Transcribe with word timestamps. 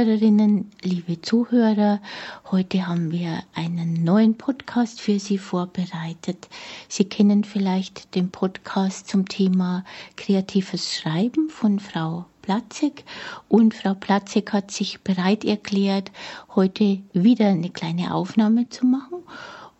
Liebe 0.00 0.16
Zuhörerinnen, 0.16 0.70
liebe 0.82 1.20
Zuhörer, 1.20 2.00
heute 2.50 2.86
haben 2.86 3.12
wir 3.12 3.42
einen 3.54 4.02
neuen 4.02 4.34
Podcast 4.34 4.98
für 4.98 5.18
Sie 5.18 5.36
vorbereitet. 5.36 6.48
Sie 6.88 7.04
kennen 7.04 7.44
vielleicht 7.44 8.14
den 8.14 8.30
Podcast 8.30 9.08
zum 9.08 9.28
Thema 9.28 9.84
kreatives 10.16 10.96
Schreiben 10.96 11.50
von 11.50 11.80
Frau 11.80 12.24
Platzig 12.40 13.04
und 13.50 13.74
Frau 13.74 13.92
Platzig 13.92 14.54
hat 14.54 14.70
sich 14.70 15.00
bereit 15.02 15.44
erklärt, 15.44 16.10
heute 16.54 17.00
wieder 17.12 17.48
eine 17.48 17.68
kleine 17.68 18.14
Aufnahme 18.14 18.70
zu 18.70 18.86
machen 18.86 19.18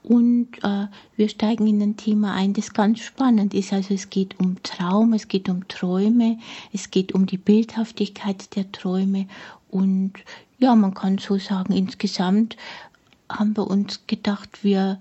und 0.02 0.48
äh, 0.62 0.86
wir 1.16 1.28
steigen 1.28 1.66
in 1.66 1.82
ein 1.82 1.96
Thema 1.96 2.34
ein, 2.34 2.54
das 2.54 2.72
ganz 2.72 3.00
spannend 3.00 3.52
ist. 3.52 3.72
Also 3.72 3.92
es 3.94 4.08
geht 4.08 4.40
um 4.40 4.62
Traum, 4.62 5.12
es 5.12 5.28
geht 5.28 5.48
um 5.48 5.68
Träume, 5.68 6.38
es 6.72 6.90
geht 6.90 7.12
um 7.14 7.26
die 7.26 7.36
Bildhaftigkeit 7.36 8.56
der 8.56 8.72
Träume. 8.72 9.26
Und 9.70 10.12
ja, 10.58 10.74
man 10.74 10.94
kann 10.94 11.18
so 11.18 11.38
sagen, 11.38 11.72
insgesamt 11.72 12.56
haben 13.30 13.56
wir 13.56 13.66
uns 13.66 14.00
gedacht, 14.06 14.62
wir 14.62 14.98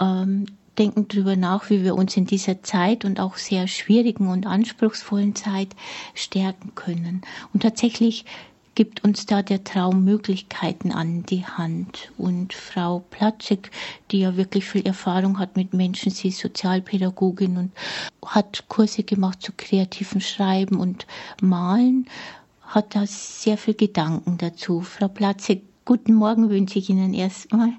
ähm, 0.00 0.46
denken 0.78 1.08
darüber 1.08 1.36
nach, 1.36 1.68
wie 1.70 1.84
wir 1.84 1.94
uns 1.94 2.16
in 2.16 2.26
dieser 2.26 2.62
Zeit 2.62 3.04
und 3.04 3.20
auch 3.20 3.36
sehr 3.36 3.68
schwierigen 3.68 4.28
und 4.28 4.46
anspruchsvollen 4.46 5.34
Zeit 5.34 5.68
stärken 6.14 6.74
können. 6.74 7.22
Und 7.52 7.62
tatsächlich 7.62 8.24
gibt 8.74 9.04
uns 9.04 9.26
da 9.26 9.42
der 9.42 9.62
Traum 9.62 10.04
Möglichkeiten 10.04 10.92
an 10.92 11.24
die 11.24 11.44
Hand. 11.44 12.12
Und 12.16 12.54
Frau 12.54 13.04
Platschek, 13.10 13.70
die 14.10 14.20
ja 14.20 14.36
wirklich 14.36 14.64
viel 14.64 14.86
Erfahrung 14.86 15.38
hat 15.38 15.56
mit 15.56 15.74
Menschen, 15.74 16.10
sie 16.10 16.28
ist 16.28 16.38
Sozialpädagogin 16.38 17.56
und 17.58 17.72
hat 18.24 18.64
Kurse 18.68 19.02
gemacht 19.02 19.42
zu 19.42 19.52
kreativem 19.56 20.20
Schreiben 20.20 20.76
und 20.76 21.06
Malen, 21.42 22.06
hat 22.70 22.94
da 22.94 23.04
sehr 23.06 23.56
viel 23.56 23.74
Gedanken 23.74 24.38
dazu. 24.38 24.80
Frau 24.80 25.08
Platzek, 25.08 25.62
guten 25.84 26.14
Morgen 26.14 26.50
wünsche 26.50 26.78
ich 26.78 26.88
Ihnen 26.88 27.14
erstmal. 27.14 27.72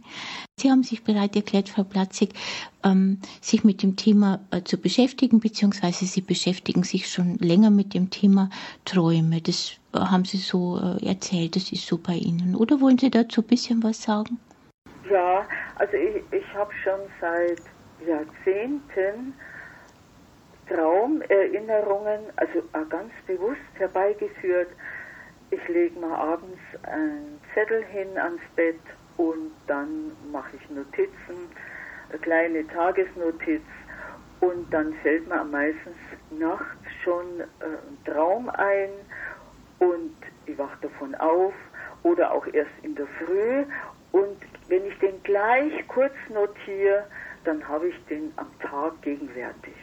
Sie 0.60 0.70
haben 0.70 0.84
sich 0.84 1.04
bereit 1.04 1.36
erklärt, 1.36 1.70
Frau 1.70 1.84
Platzig, 1.84 2.34
ähm, 2.84 3.20
sich 3.40 3.64
mit 3.64 3.84
dem 3.84 3.96
Thema 3.96 4.42
äh, 4.52 4.62
zu 4.64 4.78
beschäftigen, 4.78 5.40
beziehungsweise 5.40 6.06
Sie 6.06 6.22
beschäftigen 6.22 6.84
sich 6.84 7.08
schon 7.10 7.38
länger 7.38 7.70
mit 7.70 7.94
dem 7.94 8.10
Thema 8.10 8.50
Träume. 8.84 9.42
Das 9.42 9.80
äh, 9.94 10.00
haben 10.00 10.26
Sie 10.26 10.38
so 10.38 10.78
äh, 10.78 11.08
erzählt, 11.08 11.56
das 11.56 11.72
ist 11.72 11.88
so 11.88 11.98
bei 11.98 12.16
Ihnen. 12.16 12.56
Oder 12.56 12.82
wollen 12.82 12.98
Sie 12.98 13.10
dazu 13.10 13.42
ein 13.42 13.48
bisschen 13.48 13.82
was 13.82 14.04
sagen? 14.04 14.40
Ja, 15.10 15.46
also 15.76 15.94
ich, 15.94 16.22
ich 16.38 16.54
habe 16.54 16.72
schon 16.84 17.00
seit 17.22 17.62
Jahrzehnten 18.06 19.34
Traumerinnerungen, 20.74 22.22
also 22.38 22.64
ganz 22.90 23.12
bewusst 23.28 23.60
herbeigeführt. 23.78 24.70
Ich 25.50 25.68
lege 25.68 26.00
mal 26.00 26.16
abends 26.16 26.60
einen 26.84 27.42
Zettel 27.54 27.84
hin 27.84 28.18
ans 28.18 28.42
Bett 28.56 28.80
und 29.18 29.52
dann 29.68 30.12
mache 30.32 30.56
ich 30.56 30.70
Notizen, 30.70 31.50
eine 32.10 32.20
kleine 32.20 32.68
Tagesnotiz 32.68 33.62
und 34.40 34.74
dann 34.74 34.94
fällt 35.02 35.28
mir 35.28 35.44
meistens 35.44 35.98
nachts 36.32 36.92
schon 37.04 37.42
äh, 37.42 37.44
ein 37.64 38.06
Traum 38.06 38.50
ein 38.50 38.90
und 39.80 40.16
ich 40.46 40.58
wache 40.58 40.78
davon 40.82 41.14
auf 41.16 41.54
oder 42.04 42.32
auch 42.32 42.48
erst 42.48 42.72
in 42.82 42.96
der 42.96 43.08
Früh 43.08 43.66
und 44.12 44.38
wenn 44.70 44.86
ich 44.86 44.98
den 45.00 45.22
gleich 45.24 45.86
kurz 45.88 46.14
notiere, 46.30 47.06
dann 47.44 47.68
habe 47.68 47.90
ich 47.90 48.06
den 48.06 48.32
am 48.38 48.48
Tag 48.60 49.02
gegenwärtig. 49.02 49.74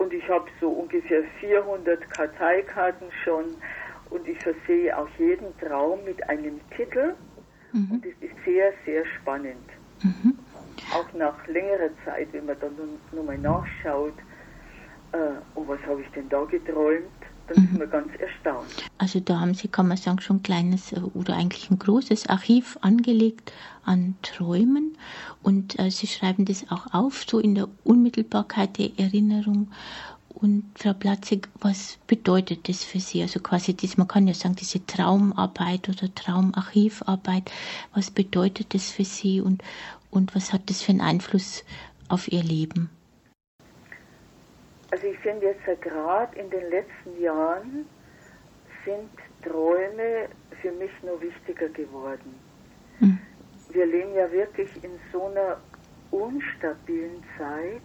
Und 0.00 0.12
ich 0.12 0.26
habe 0.28 0.46
so 0.60 0.70
ungefähr 0.70 1.22
400 1.40 2.08
Karteikarten 2.10 3.08
schon 3.22 3.44
und 4.08 4.26
ich 4.26 4.38
versehe 4.38 4.96
auch 4.96 5.08
jeden 5.18 5.56
Traum 5.58 6.02
mit 6.04 6.28
einem 6.28 6.60
Titel 6.76 7.14
Mhm. 7.72 7.90
Und 7.90 8.04
das 8.04 8.12
ist 8.20 8.34
sehr, 8.44 8.72
sehr 8.84 9.04
spannend. 9.20 9.68
Mhm. 10.02 10.38
Auch 10.94 11.12
nach 11.14 11.46
längerer 11.46 11.90
Zeit, 12.04 12.28
wenn 12.32 12.46
man 12.46 12.58
dann 12.60 12.76
nochmal 13.12 13.38
nachschaut, 13.38 14.14
äh, 15.12 15.38
oh, 15.54 15.64
was 15.66 15.80
habe 15.86 16.02
ich 16.02 16.08
denn 16.10 16.28
da 16.28 16.44
geträumt, 16.44 17.10
ist 17.50 17.72
mhm. 17.72 17.78
man 17.78 17.90
ganz 17.90 18.08
erstaunt. 18.18 18.66
Also 18.98 19.20
da 19.20 19.40
haben 19.40 19.54
Sie, 19.54 19.68
kann 19.68 19.88
man 19.88 19.96
sagen, 19.96 20.20
schon 20.20 20.36
ein 20.36 20.42
kleines 20.42 20.92
äh, 20.92 21.00
oder 21.14 21.36
eigentlich 21.36 21.70
ein 21.70 21.78
großes 21.78 22.28
Archiv 22.28 22.78
angelegt 22.80 23.52
an 23.84 24.14
Träumen 24.22 24.96
und 25.42 25.78
äh, 25.78 25.90
Sie 25.90 26.06
schreiben 26.06 26.44
das 26.44 26.70
auch 26.70 26.92
auf, 26.92 27.24
so 27.28 27.38
in 27.38 27.54
der 27.54 27.68
Unmittelbarkeit 27.84 28.78
der 28.78 28.90
Erinnerung 28.98 29.68
und 30.40 30.64
Frau 30.74 30.94
Platzig, 30.94 31.48
was 31.60 31.98
bedeutet 32.06 32.68
das 32.68 32.84
für 32.84 33.00
Sie? 33.00 33.20
Also 33.20 33.40
quasi, 33.40 33.74
das, 33.74 33.96
man 33.96 34.08
kann 34.08 34.26
ja 34.26 34.34
sagen, 34.34 34.56
diese 34.56 34.84
Traumarbeit 34.86 35.88
oder 35.88 36.14
Traumarchivarbeit, 36.14 37.50
was 37.92 38.10
bedeutet 38.10 38.72
das 38.74 38.90
für 38.90 39.04
Sie 39.04 39.40
und, 39.40 39.62
und 40.10 40.34
was 40.34 40.52
hat 40.52 40.70
das 40.70 40.82
für 40.82 40.92
einen 40.92 41.02
Einfluss 41.02 41.64
auf 42.08 42.30
Ihr 42.32 42.42
Leben? 42.42 42.90
Also 44.90 45.06
ich 45.06 45.18
finde 45.20 45.46
jetzt 45.46 45.66
ja 45.66 45.74
gerade 45.74 46.36
in 46.38 46.50
den 46.50 46.68
letzten 46.70 47.20
Jahren 47.20 47.86
sind 48.84 49.10
Träume 49.42 50.28
für 50.60 50.72
mich 50.72 50.90
nur 51.02 51.20
wichtiger 51.20 51.68
geworden. 51.68 52.34
Mhm. 52.98 53.18
Wir 53.70 53.86
leben 53.86 54.14
ja 54.14 54.30
wirklich 54.32 54.82
in 54.82 54.98
so 55.12 55.26
einer 55.26 55.58
unstabilen 56.10 57.22
Zeit 57.38 57.82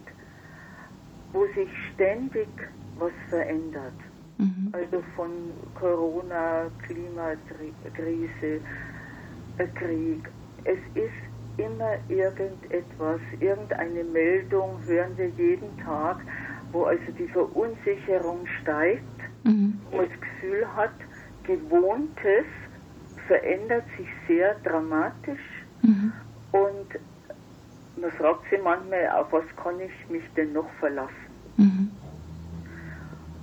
wo 1.36 1.46
sich 1.54 1.68
ständig 1.92 2.48
was 2.96 3.12
verändert. 3.28 3.94
Mhm. 4.38 4.70
Also 4.72 5.02
von 5.14 5.52
Corona, 5.74 6.70
Klimakrise, 6.86 8.62
äh, 9.58 9.66
Krieg. 9.74 10.30
Es 10.64 10.78
ist 10.94 11.12
immer 11.58 11.96
irgendetwas, 12.08 13.20
irgendeine 13.38 14.04
Meldung 14.04 14.82
hören 14.86 15.16
wir 15.16 15.28
jeden 15.28 15.76
Tag, 15.78 16.18
wo 16.76 16.84
also 16.84 17.10
die 17.18 17.28
Verunsicherung 17.28 18.46
steigt, 18.60 19.20
mhm. 19.44 19.80
wo 19.90 20.02
das 20.02 20.20
Gefühl 20.20 20.66
hat, 20.76 20.92
Gewohntes 21.44 22.44
verändert 23.26 23.84
sich 23.96 24.08
sehr 24.28 24.56
dramatisch 24.62 25.40
mhm. 25.82 26.12
und 26.52 27.00
man 27.98 28.10
fragt 28.12 28.50
sich 28.50 28.60
manchmal, 28.62 29.08
auf 29.08 29.32
was 29.32 29.44
kann 29.56 29.80
ich 29.80 30.10
mich 30.10 30.22
denn 30.36 30.52
noch 30.52 30.68
verlassen? 30.78 31.14
Mhm. 31.56 31.90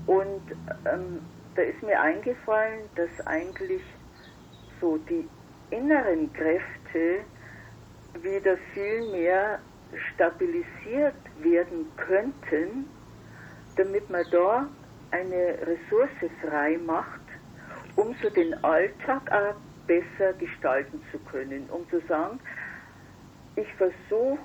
Und 0.05 0.41
ähm, 0.85 1.19
da 1.55 1.61
ist 1.63 1.81
mir 1.81 1.99
eingefallen, 1.99 2.81
dass 2.95 3.25
eigentlich 3.25 3.81
so 4.79 4.99
die 5.09 5.27
inneren 5.71 6.31
Kräfte 6.33 7.21
wieder 8.21 8.57
viel 8.73 9.09
mehr 9.11 9.57
stabilisiert 10.13 11.15
werden 11.41 11.87
könnten, 11.97 12.85
damit 13.75 14.09
man 14.09 14.25
da 14.31 14.67
eine 15.11 15.57
Ressource 15.61 16.31
frei 16.41 16.79
macht, 16.85 17.21
um 17.95 18.15
so 18.21 18.29
den 18.29 18.53
Alltag 18.63 19.31
auch 19.31 19.55
besser 19.87 20.33
gestalten 20.39 21.01
zu 21.11 21.19
können, 21.19 21.69
um 21.69 21.87
zu 21.89 21.99
sagen, 22.07 22.39
ich 23.55 23.67
versuche 23.73 24.39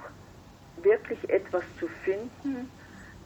wirklich 0.82 1.18
etwas 1.30 1.62
zu 1.78 1.88
finden, 2.04 2.70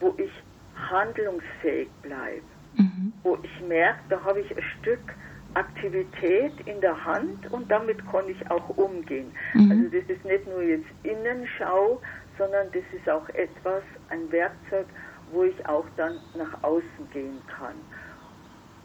wo 0.00 0.14
ich 0.18 0.30
handlungsfähig 0.76 1.88
bleibe, 2.02 2.42
mhm. 2.76 3.12
wo 3.22 3.38
ich 3.42 3.60
merke, 3.66 4.00
da 4.08 4.22
habe 4.22 4.40
ich 4.40 4.56
ein 4.56 4.62
Stück 4.80 5.14
Aktivität 5.54 6.52
in 6.66 6.80
der 6.80 7.04
Hand 7.04 7.50
und 7.50 7.70
damit 7.70 7.98
kann 8.10 8.28
ich 8.28 8.50
auch 8.50 8.70
umgehen. 8.70 9.32
Mhm. 9.54 9.70
Also 9.70 9.98
das 9.98 10.16
ist 10.16 10.24
nicht 10.24 10.46
nur 10.46 10.62
jetzt 10.62 10.88
Innenschau, 11.02 12.00
sondern 12.38 12.68
das 12.72 12.82
ist 12.98 13.08
auch 13.08 13.28
etwas, 13.30 13.82
ein 14.08 14.30
Werkzeug, 14.32 14.86
wo 15.32 15.44
ich 15.44 15.66
auch 15.66 15.86
dann 15.96 16.18
nach 16.36 16.62
außen 16.62 17.10
gehen 17.12 17.40
kann. 17.46 17.74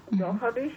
Und 0.07 0.17
mhm. 0.17 0.21
da 0.21 0.37
habe 0.41 0.61
ich 0.61 0.73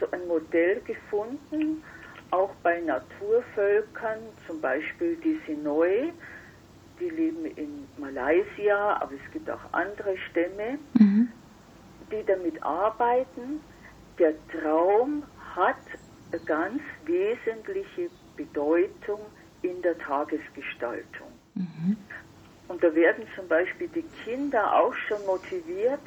so 0.00 0.10
ein 0.10 0.26
Modell 0.26 0.80
gefunden, 0.82 1.82
auch 2.30 2.54
bei 2.62 2.80
Naturvölkern, 2.80 4.18
zum 4.46 4.60
Beispiel 4.60 5.16
die 5.16 5.40
Sinoi, 5.46 6.12
die 7.00 7.10
leben 7.10 7.44
in 7.56 7.86
Malaysia, 7.98 8.96
aber 9.00 9.12
es 9.12 9.32
gibt 9.32 9.50
auch 9.50 9.72
andere 9.72 10.16
Stämme, 10.30 10.78
mhm. 10.94 11.28
die 12.10 12.24
damit 12.26 12.62
arbeiten. 12.62 13.60
Der 14.18 14.34
Traum 14.48 15.22
hat 15.54 15.76
eine 16.32 16.42
ganz 16.42 16.82
wesentliche 17.04 18.10
Bedeutung 18.36 19.20
in 19.62 19.80
der 19.82 19.96
Tagesgestaltung. 19.98 21.28
Mhm. 21.54 21.96
Und 22.68 22.82
da 22.82 22.94
werden 22.94 23.26
zum 23.36 23.46
Beispiel 23.48 23.88
die 23.88 24.04
Kinder 24.24 24.74
auch 24.74 24.94
schon 25.08 25.24
motiviert, 25.24 26.00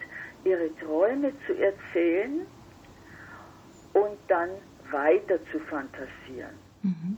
ihre 0.43 0.75
Träume 0.77 1.33
zu 1.45 1.53
erzählen 1.53 2.45
und 3.93 4.17
dann 4.27 4.49
weiter 4.91 5.39
zu 5.51 5.59
fantasieren. 5.59 6.55
Mhm. 6.83 7.17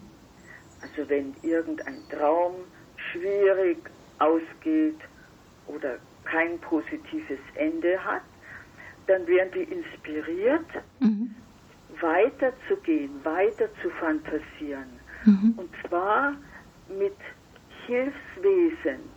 Also 0.81 1.07
wenn 1.09 1.35
irgendein 1.41 2.07
Traum 2.09 2.55
schwierig 3.11 3.77
ausgeht 4.19 4.99
oder 5.67 5.97
kein 6.25 6.59
positives 6.59 7.39
Ende 7.55 8.03
hat, 8.03 8.23
dann 9.07 9.25
werden 9.27 9.51
die 9.53 9.63
inspiriert, 9.63 10.65
mhm. 10.99 11.35
weiter 11.99 12.53
zu 12.67 12.77
gehen, 12.77 13.19
weiter 13.23 13.67
zu 13.81 13.89
fantasieren. 13.91 14.99
Mhm. 15.25 15.53
Und 15.57 15.69
zwar 15.87 16.35
mit 16.87 17.17
Hilfswesen. 17.85 19.10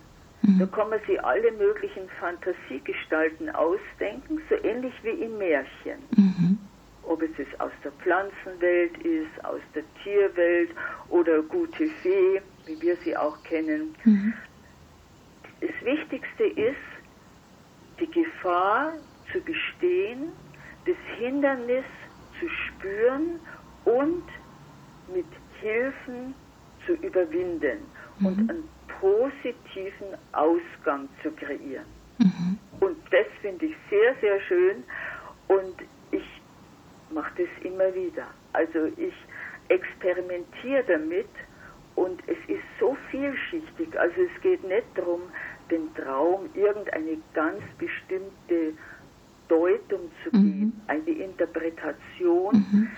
Mhm. 0.45 0.59
Da 0.59 0.65
kann 0.67 0.89
man 0.89 0.99
sich 1.07 1.23
alle 1.23 1.51
möglichen 1.53 2.07
Fantasiegestalten 2.19 3.49
ausdenken, 3.49 4.41
so 4.49 4.55
ähnlich 4.63 4.93
wie 5.03 5.23
im 5.23 5.37
Märchen. 5.37 5.99
Mhm. 6.15 6.59
Ob 7.03 7.21
es 7.21 7.31
jetzt 7.37 7.59
aus 7.59 7.71
der 7.83 7.91
Pflanzenwelt 7.93 8.97
ist, 8.99 9.45
aus 9.45 9.61
der 9.73 9.83
Tierwelt 10.03 10.71
oder 11.09 11.41
gute 11.43 11.87
Fee, 12.01 12.41
wie 12.65 12.81
wir 12.81 12.95
sie 12.97 13.15
auch 13.15 13.41
kennen. 13.43 13.95
Mhm. 14.03 14.33
Das 15.61 15.71
Wichtigste 15.83 16.43
ist, 16.43 16.75
die 17.99 18.11
Gefahr 18.11 18.93
zu 19.31 19.39
bestehen, 19.39 20.31
das 20.85 20.97
Hindernis 21.17 21.85
zu 22.39 22.47
spüren 22.49 23.39
und 23.85 24.23
mit 25.13 25.25
Hilfen 25.61 26.35
zu 26.85 26.93
überwinden 26.93 27.79
mhm. 28.19 28.25
und 28.25 28.49
einen 28.49 28.74
positiven 28.99 30.17
Ausgang 30.31 31.09
zu 31.23 31.31
kreieren. 31.31 31.85
Mhm. 32.17 32.57
Und 32.79 32.97
das 33.11 33.27
finde 33.41 33.65
ich 33.65 33.75
sehr, 33.89 34.15
sehr 34.21 34.39
schön 34.41 34.83
und 35.47 35.75
ich 36.11 36.23
mache 37.11 37.43
das 37.43 37.65
immer 37.65 37.93
wieder. 37.93 38.27
Also 38.53 38.85
ich 38.97 39.13
experimentiere 39.69 40.83
damit 40.87 41.29
und 41.95 42.21
es 42.27 42.37
ist 42.47 42.63
so 42.79 42.97
vielschichtig. 43.09 43.97
Also 43.97 44.15
es 44.21 44.41
geht 44.41 44.63
nicht 44.63 44.85
darum, 44.95 45.21
den 45.71 45.93
Traum 45.95 46.49
irgendeine 46.53 47.17
ganz 47.33 47.61
bestimmte 47.77 48.73
Deutung 49.47 50.11
zu 50.23 50.31
geben, 50.31 50.59
mhm. 50.59 50.81
eine 50.87 51.09
Interpretation. 51.09 52.53
Mhm. 52.53 52.89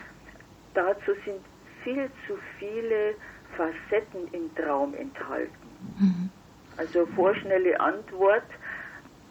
Dazu 0.74 1.14
sind 1.26 1.42
viel 1.84 2.10
zu 2.28 2.38
viele 2.60 3.16
Facetten 3.56 4.28
im 4.32 4.54
Traum 4.56 4.94
enthalten. 4.94 5.67
Mhm. 6.00 6.30
Also 6.78 7.06
vorschnelle 7.16 7.80
Antwort 7.80 8.44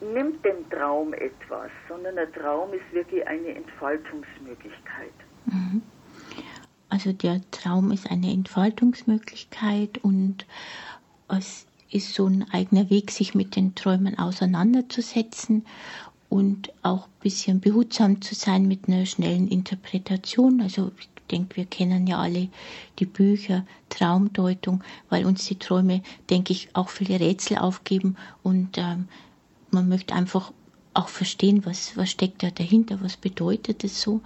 nimmt 0.01 0.45
dem 0.45 0.69
Traum 0.71 1.15
etwas, 1.15 1.71
sondern 1.89 2.17
der 2.17 2.33
Traum 2.33 2.73
ist 2.73 2.93
wirklich 2.93 3.27
eine 3.27 3.55
Entfaltungsmöglichkeit. 3.55 5.15
Mhm. 5.47 5.83
Also 6.89 7.13
der 7.13 7.41
Traum 7.51 7.91
ist 7.93 8.11
eine 8.11 8.33
Entfaltungsmöglichkeit 8.33 9.99
und 9.99 10.47
es 11.29 11.67
ist 11.91 12.15
so 12.15 12.27
ein 12.27 12.47
eigener 12.53 12.91
Weg, 12.91 13.11
sich 13.11 13.35
mit 13.35 13.57
den 13.57 13.75
Träumen 13.75 14.19
auseinanderzusetzen 14.19 15.67
und 16.29 16.73
auch 16.83 17.07
ein 17.07 17.21
bisschen 17.23 17.61
behutsam 17.61 18.21
zu 18.21 18.35
sein 18.35 18.67
mit 18.67 18.89
einer 18.89 19.07
schnellen 19.07 19.49
Interpretation. 19.49 20.61
Also 20.61 20.91
denke, 21.27 21.57
wir 21.57 21.67
kennen 21.67 22.07
ja 22.07 22.19
alle 22.19 22.49
die 22.99 23.07
Bücher 23.07 23.65
Traumdeutung, 23.89 24.83
weil 25.09 25.27
uns 25.27 25.47
die 25.47 25.59
Träume, 25.59 26.03
denke 26.31 26.53
ich, 26.53 26.69
auch 26.75 26.89
viele 26.89 27.21
Rätsel 27.21 27.59
aufgeben 27.59 28.17
und 28.43 28.79
ähm, 28.79 29.09
man 29.71 29.89
möchte 29.89 30.15
einfach 30.15 30.53
auch 30.95 31.09
verstehen, 31.09 31.67
was, 31.67 31.97
was 31.97 32.11
steckt 32.11 32.43
da 32.43 32.51
dahinter, 32.51 33.01
was 33.03 33.17
bedeutet 33.17 33.85
es 33.85 34.01
so. 34.01 34.21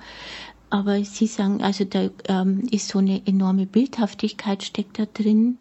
Aber 0.71 1.03
Sie 1.03 1.27
sagen, 1.27 1.63
also 1.63 1.85
da 1.85 2.11
ähm, 2.29 2.69
ist 2.71 2.89
so 2.89 2.99
eine 2.99 3.27
enorme 3.27 3.67
Bildhaftigkeit 3.67 4.63
steckt 4.63 5.01
da 5.01 5.07
drin 5.07 5.59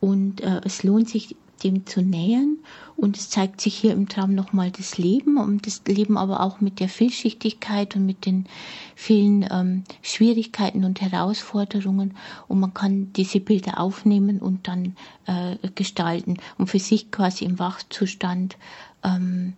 und 0.00 0.42
äh, 0.42 0.60
es 0.64 0.82
lohnt 0.82 1.08
sich 1.08 1.34
dem 1.64 1.86
zu 1.86 2.02
nähern. 2.02 2.58
Und 2.96 3.16
es 3.16 3.30
zeigt 3.30 3.60
sich 3.60 3.74
hier 3.74 3.92
im 3.92 4.08
Traum 4.08 4.34
nochmal 4.34 4.70
das 4.70 4.98
Leben 4.98 5.36
und 5.38 5.66
das 5.66 5.82
Leben 5.86 6.16
aber 6.16 6.40
auch 6.40 6.60
mit 6.60 6.78
der 6.78 6.88
Vielschichtigkeit 6.88 7.96
und 7.96 8.06
mit 8.06 8.26
den 8.26 8.46
vielen 8.94 9.48
ähm, 9.50 9.84
Schwierigkeiten 10.02 10.84
und 10.84 11.00
Herausforderungen. 11.00 12.16
Und 12.46 12.60
man 12.60 12.72
kann 12.72 13.12
diese 13.14 13.40
Bilder 13.40 13.80
aufnehmen 13.80 14.38
und 14.38 14.68
dann 14.68 14.96
äh, 15.26 15.56
gestalten 15.74 16.36
und 16.58 16.68
für 16.68 16.78
sich 16.78 17.10
quasi 17.10 17.44
im 17.44 17.58
Wachzustand 17.58 18.56
ähm, 19.02 19.54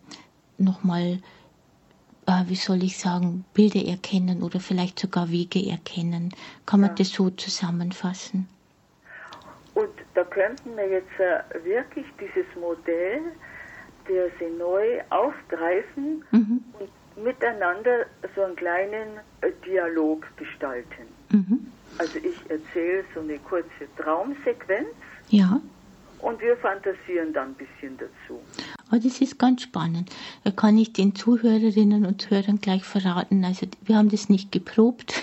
nochmal, 0.56 1.20
äh, 2.26 2.44
wie 2.46 2.56
soll 2.56 2.82
ich 2.82 2.96
sagen, 2.96 3.44
Bilder 3.52 3.84
erkennen 3.84 4.42
oder 4.42 4.60
vielleicht 4.60 4.98
sogar 4.98 5.30
Wege 5.30 5.68
erkennen. 5.68 6.30
Kann 6.64 6.80
man 6.80 6.90
ja. 6.90 6.94
das 6.94 7.10
so 7.10 7.28
zusammenfassen? 7.30 8.48
Da 10.16 10.24
könnten 10.24 10.76
wir 10.76 10.88
jetzt 10.88 11.20
äh, 11.20 11.64
wirklich 11.64 12.06
dieses 12.18 12.46
Modell 12.60 13.20
der 14.08 14.30
sie 14.38 14.50
neu 14.56 15.00
aufgreifen 15.10 16.24
mhm. 16.30 16.64
und 16.78 17.24
miteinander 17.24 18.06
so 18.34 18.42
einen 18.42 18.56
kleinen 18.56 19.18
äh, 19.40 19.50
Dialog 19.64 20.26
gestalten. 20.36 21.06
Mhm. 21.30 21.72
Also 21.98 22.18
ich 22.18 22.38
erzähle 22.50 23.04
so 23.14 23.20
eine 23.20 23.38
kurze 23.38 23.68
Traumsequenz. 23.96 24.88
Ja. 25.28 25.60
Und 26.20 26.40
wir 26.40 26.56
fantasieren 26.56 27.32
dann 27.32 27.50
ein 27.50 27.54
bisschen 27.54 27.96
dazu. 27.98 28.40
Aber 28.88 29.00
das 29.00 29.20
ist 29.20 29.38
ganz 29.38 29.62
spannend. 29.62 30.10
Da 30.44 30.52
kann 30.52 30.78
ich 30.78 30.92
den 30.92 31.16
Zuhörerinnen 31.16 32.06
und 32.06 32.22
Zuhörern 32.22 32.60
gleich 32.60 32.84
verraten. 32.84 33.44
Also 33.44 33.66
wir 33.84 33.96
haben 33.96 34.10
das 34.10 34.28
nicht 34.28 34.52
geprobt. 34.52 35.14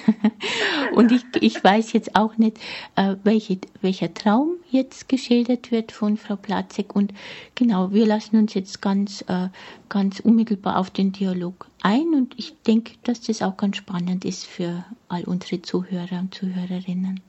und 0.95 1.13
ich, 1.13 1.23
ich 1.39 1.63
weiß 1.63 1.93
jetzt 1.93 2.15
auch 2.15 2.37
nicht, 2.37 2.57
äh, 2.97 3.15
welche, 3.23 3.59
welcher 3.81 4.13
Traum 4.13 4.57
jetzt 4.69 5.07
geschildert 5.07 5.71
wird 5.71 5.93
von 5.93 6.17
Frau 6.17 6.35
Platzek. 6.35 6.93
Und 6.93 7.13
genau, 7.55 7.93
wir 7.93 8.05
lassen 8.05 8.35
uns 8.35 8.53
jetzt 8.53 8.81
ganz, 8.81 9.23
äh, 9.29 9.47
ganz 9.87 10.19
unmittelbar 10.19 10.77
auf 10.77 10.89
den 10.89 11.13
Dialog 11.13 11.67
ein. 11.81 12.13
Und 12.13 12.37
ich 12.37 12.61
denke, 12.63 12.95
dass 13.03 13.21
das 13.21 13.41
auch 13.41 13.55
ganz 13.55 13.77
spannend 13.77 14.25
ist 14.25 14.45
für 14.45 14.83
all 15.07 15.23
unsere 15.23 15.61
Zuhörer 15.61 16.19
und 16.19 16.33
Zuhörerinnen. 16.35 17.21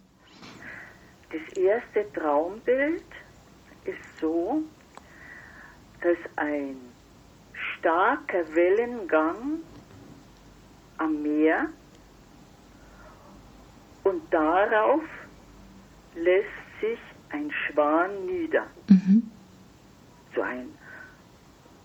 Das 1.30 1.56
erste 1.56 2.04
Traumbild 2.12 3.04
ist 3.84 4.20
so, 4.20 4.62
dass 6.04 6.18
ein 6.36 6.76
starker 7.78 8.44
Wellengang 8.54 9.60
am 10.98 11.22
Meer 11.22 11.70
und 14.02 14.22
darauf 14.30 15.02
lässt 16.14 16.46
sich 16.82 16.98
ein 17.30 17.50
Schwan 17.50 18.26
nieder. 18.26 18.66
Mhm. 18.90 19.30
So 20.34 20.42
ein 20.42 20.68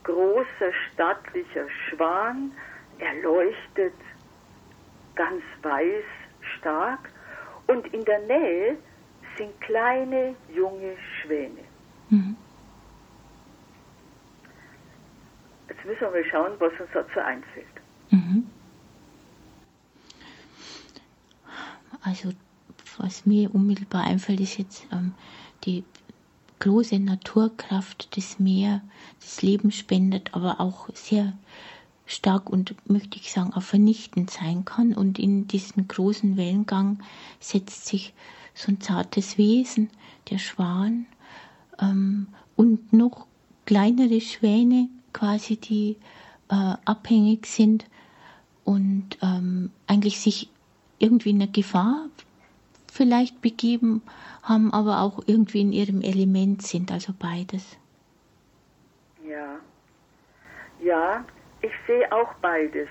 großer, 0.03 0.73
stattlicher 0.91 1.67
Schwan, 1.69 2.51
er 2.99 3.21
leuchtet 3.21 3.93
ganz 5.15 5.43
weiß, 5.61 6.03
stark 6.57 7.09
und 7.67 7.87
in 7.93 8.03
der 8.03 8.19
Nähe 8.19 8.77
sind 9.37 9.59
kleine 9.61 10.35
junge 10.53 10.97
Schwäne. 11.21 11.63
Mhm. 12.09 12.35
Jetzt 15.83 16.01
müssen 16.01 16.13
wir 16.13 16.25
schauen, 16.25 16.51
was 16.59 16.71
uns 16.79 16.89
dazu 16.93 17.19
einfällt. 17.19 17.65
Mhm. 18.09 18.47
Also, 22.01 22.31
was 22.97 23.25
mir 23.25 23.53
unmittelbar 23.53 24.03
einfällt, 24.03 24.41
ist 24.41 24.57
jetzt 24.57 24.87
ähm, 24.91 25.13
die 25.63 25.83
große 26.59 26.99
Naturkraft 26.99 28.15
des 28.17 28.39
Meer, 28.39 28.81
das 29.21 29.41
Leben 29.41 29.71
spendet, 29.71 30.33
aber 30.33 30.59
auch 30.59 30.89
sehr 30.93 31.33
stark 32.05 32.49
und 32.49 32.75
möchte 32.89 33.17
ich 33.17 33.31
sagen 33.31 33.53
auch 33.53 33.61
vernichtend 33.61 34.31
sein 34.31 34.65
kann. 34.65 34.93
Und 34.93 35.17
in 35.17 35.47
diesen 35.47 35.87
großen 35.87 36.35
Wellengang 36.35 36.99
setzt 37.39 37.85
sich 37.85 38.13
so 38.53 38.71
ein 38.71 38.81
zartes 38.81 39.37
Wesen, 39.37 39.89
der 40.29 40.39
Schwan, 40.39 41.05
ähm, 41.79 42.27
und 42.57 42.91
noch 42.91 43.27
kleinere 43.65 44.19
Schwäne, 44.19 44.89
quasi, 45.13 45.57
die 45.57 45.97
äh, 46.49 46.75
abhängig 46.85 47.45
sind 47.45 47.85
und 48.63 49.17
ähm, 49.21 49.71
eigentlich 49.87 50.19
sich 50.19 50.49
irgendwie 50.99 51.31
in 51.31 51.41
eine 51.41 51.51
Gefahr 51.51 52.07
vielleicht 52.91 53.41
begeben 53.41 54.01
haben, 54.43 54.73
aber 54.73 55.01
auch 55.01 55.21
irgendwie 55.25 55.61
in 55.61 55.71
ihrem 55.71 56.01
Element 56.01 56.61
sind, 56.61 56.91
also 56.91 57.13
beides. 57.17 57.77
Ja, 59.25 59.59
ja, 60.81 61.23
ich 61.61 61.71
sehe 61.87 62.11
auch 62.11 62.33
beides. 62.41 62.89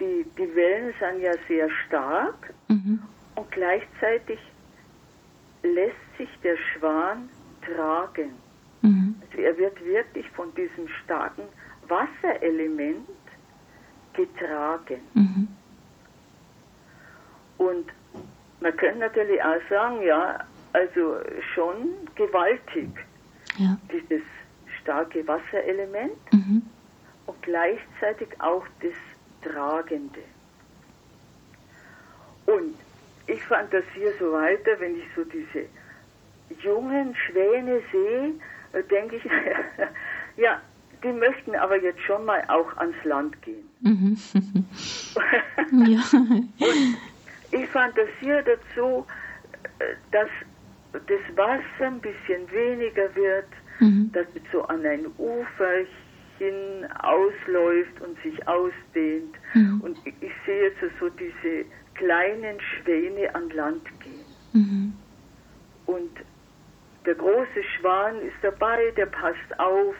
Die, 0.00 0.26
die 0.36 0.54
Wellen 0.54 0.92
sind 1.00 1.22
ja 1.22 1.32
sehr 1.48 1.68
stark 1.86 2.52
mhm. 2.68 3.02
und 3.34 3.50
gleichzeitig 3.50 4.38
lässt 5.62 5.96
sich 6.18 6.28
der 6.42 6.56
Schwan 6.56 7.28
tragen. 7.64 8.30
Mhm. 8.86 9.16
Also 9.22 9.42
er 9.42 9.56
wird 9.58 9.84
wirklich 9.84 10.28
von 10.30 10.54
diesem 10.54 10.88
starken 11.04 11.44
Wasserelement 11.88 13.08
getragen. 14.12 15.00
Mhm. 15.14 15.48
Und 17.58 17.86
man 18.60 18.76
könnte 18.76 18.98
natürlich 18.98 19.42
auch 19.42 19.60
sagen, 19.68 20.02
ja, 20.02 20.44
also 20.72 21.16
schon 21.54 21.88
gewaltig, 22.14 22.90
ja. 23.58 23.78
dieses 23.92 24.22
starke 24.80 25.26
Wasserelement 25.26 26.32
mhm. 26.32 26.62
und 27.26 27.42
gleichzeitig 27.42 28.28
auch 28.40 28.64
das 28.80 28.92
Tragende. 29.42 30.20
ich 33.26 33.42
fantasiere 33.44 34.12
so 34.18 34.32
weiter, 34.32 34.78
wenn 34.78 34.96
ich 34.96 35.04
so 35.14 35.24
diese 35.24 35.66
jungen 36.62 37.14
Schwäne 37.14 37.80
sehe, 37.92 38.34
denke 38.90 39.16
ich, 39.16 39.24
ja, 40.36 40.60
die 41.02 41.12
möchten 41.12 41.54
aber 41.54 41.80
jetzt 41.82 42.00
schon 42.02 42.24
mal 42.24 42.42
auch 42.48 42.76
ans 42.76 42.96
Land 43.04 43.40
gehen. 43.42 43.68
Mhm. 43.80 44.16
ja. 45.86 46.02
Und 46.12 46.48
ich 47.52 47.68
fantasiere 47.70 48.42
dazu, 48.44 49.06
dass 50.10 50.28
das 50.92 51.36
Wasser 51.36 51.86
ein 51.86 52.00
bisschen 52.00 52.50
weniger 52.50 53.14
wird, 53.14 53.48
mhm. 53.80 54.10
dass 54.12 54.26
es 54.34 54.42
so 54.52 54.62
an 54.64 54.84
ein 54.86 55.06
Uferchen 55.18 56.90
ausläuft 57.00 58.00
und 58.00 58.20
sich 58.22 58.48
ausdehnt. 58.48 59.34
Mhm. 59.54 59.80
Und 59.82 59.98
ich, 60.04 60.14
ich, 60.20 60.32
sehe 60.44 60.64
jetzt 60.64 60.78
so 60.98 61.08
diese 61.10 61.66
kleinen 61.94 62.58
Schwäne 62.60 63.34
an 63.34 63.50
Land 63.50 63.84
gehen. 64.00 64.24
Mhm. 64.52 64.92
Und 65.86 66.10
der 67.06 67.14
große 67.14 67.62
Schwan 67.76 68.20
ist 68.20 68.36
dabei, 68.42 68.90
der 68.96 69.06
passt 69.06 69.58
auf, 69.58 69.94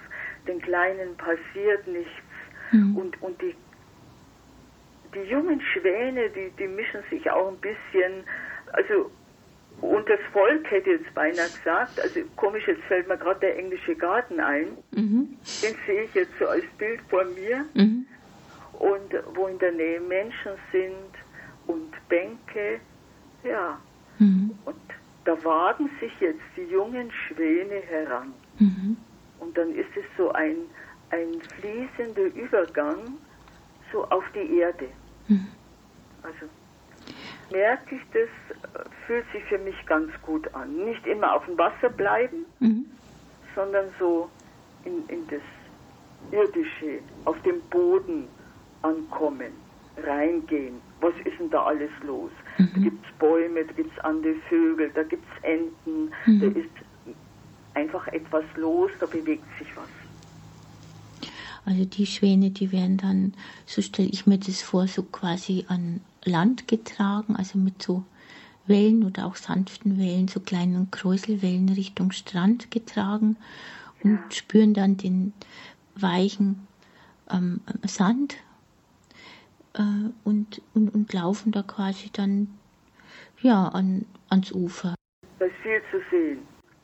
den 0.46 0.60
Kleinen 0.60 1.16
passiert 1.16 1.86
nichts. 1.86 2.10
Mhm. 2.72 2.96
Und, 2.96 3.22
und 3.22 3.40
die, 3.40 3.54
die 5.14 5.30
jungen 5.30 5.60
Schwäne, 5.60 6.28
die, 6.30 6.50
die 6.58 6.68
mischen 6.68 7.02
sich 7.10 7.30
auch 7.30 7.48
ein 7.48 7.58
bisschen, 7.58 8.24
also 8.72 9.10
und 9.80 10.08
das 10.08 10.20
Volk 10.32 10.70
hätte 10.70 10.90
jetzt 10.90 11.12
beinahe 11.14 11.48
gesagt, 11.50 12.00
also 12.00 12.20
komisch, 12.36 12.66
jetzt 12.66 12.82
fällt 12.84 13.08
mir 13.08 13.18
gerade 13.18 13.40
der 13.40 13.58
englische 13.58 13.94
Garten 13.94 14.40
ein. 14.40 14.78
Mhm. 14.92 15.36
Den 15.62 15.74
sehe 15.86 16.04
ich 16.04 16.14
jetzt 16.14 16.32
so 16.38 16.46
als 16.46 16.64
Bild 16.78 17.00
vor 17.10 17.24
mir. 17.24 17.66
Mhm. 17.74 18.06
Und 18.72 19.14
wo 19.34 19.46
in 19.48 19.58
der 19.58 19.72
Nähe 19.72 20.00
Menschen 20.00 20.52
sind 20.72 21.12
und 21.66 21.92
Bänke. 22.08 22.80
Ja. 23.44 23.78
Mhm. 24.18 24.58
Und 24.64 24.76
da 25.26 25.44
wagen 25.44 25.90
sich 26.00 26.12
jetzt 26.20 26.40
die 26.56 26.62
jungen 26.62 27.10
Schwäne 27.10 27.80
heran. 27.88 28.32
Mhm. 28.58 28.96
Und 29.40 29.58
dann 29.58 29.74
ist 29.74 29.90
es 29.96 30.04
so 30.16 30.32
ein, 30.32 30.56
ein 31.10 31.42
fließender 31.58 32.34
Übergang 32.34 33.18
so 33.92 34.04
auf 34.04 34.24
die 34.34 34.58
Erde. 34.58 34.88
Mhm. 35.28 35.48
Also 36.22 36.46
merke 37.50 37.96
ich, 37.96 38.02
das 38.12 38.28
fühlt 39.06 39.24
sich 39.32 39.42
für 39.44 39.58
mich 39.58 39.74
ganz 39.86 40.10
gut 40.22 40.52
an. 40.54 40.84
Nicht 40.84 41.06
immer 41.06 41.34
auf 41.34 41.44
dem 41.46 41.58
Wasser 41.58 41.90
bleiben, 41.90 42.46
mhm. 42.60 42.86
sondern 43.54 43.86
so 43.98 44.30
in, 44.84 45.06
in 45.08 45.26
das 45.28 45.42
Irdische, 46.30 47.00
auf 47.24 47.40
dem 47.42 47.60
Boden 47.70 48.28
ankommen, 48.82 49.52
reingehen. 50.04 50.80
Was 51.00 51.14
ist 51.24 51.38
denn 51.38 51.50
da 51.50 51.64
alles 51.64 51.90
los? 52.04 52.30
Mhm. 52.58 52.70
Da 52.74 52.80
gibt 52.80 53.06
es 53.06 53.18
Bäume, 53.18 53.64
da 53.64 53.72
gibt 53.72 53.92
es 53.92 54.04
andere 54.04 54.34
Vögel, 54.48 54.90
da 54.94 55.02
gibt 55.02 55.24
es 55.24 55.44
Enten, 55.44 56.12
mhm. 56.26 56.40
da 56.40 56.46
ist 56.60 56.70
einfach 57.74 58.06
etwas 58.08 58.44
los, 58.56 58.90
da 59.00 59.06
bewegt 59.06 59.44
sich 59.58 59.68
was. 59.76 59.88
Also 61.64 61.84
die 61.84 62.06
Schwäne, 62.06 62.50
die 62.50 62.70
werden 62.70 62.96
dann, 62.96 63.34
so 63.66 63.82
stelle 63.82 64.08
ich 64.08 64.26
mir 64.26 64.38
das 64.38 64.62
vor, 64.62 64.86
so 64.86 65.02
quasi 65.02 65.64
an 65.68 66.00
Land 66.24 66.68
getragen, 66.68 67.34
also 67.36 67.58
mit 67.58 67.82
so 67.82 68.04
Wellen 68.66 69.04
oder 69.04 69.26
auch 69.26 69.36
sanften 69.36 69.98
Wellen, 69.98 70.28
so 70.28 70.40
kleinen 70.40 70.90
Kräuselwellen 70.90 71.68
Richtung 71.68 72.12
Strand 72.12 72.70
getragen 72.70 73.36
und 74.02 74.12
ja. 74.14 74.30
spüren 74.30 74.74
dann 74.74 74.96
den 74.96 75.32
weichen 75.96 76.66
ähm, 77.30 77.60
Sand 77.84 78.36
äh, 79.76 80.10
und, 80.24 80.60
und, 80.74 80.94
und 80.94 81.12
laufen 81.12 81.52
da 81.52 81.62
quasi 81.62 82.10
dann 82.12 82.48
ja 83.40 83.68
an, 83.68 84.06
ans 84.30 84.52
Ufer. 84.52 84.94
Da 85.38 85.46
ist 85.46 85.56
viel 85.62 85.80
zu 85.90 85.98
sehen. 86.10 86.38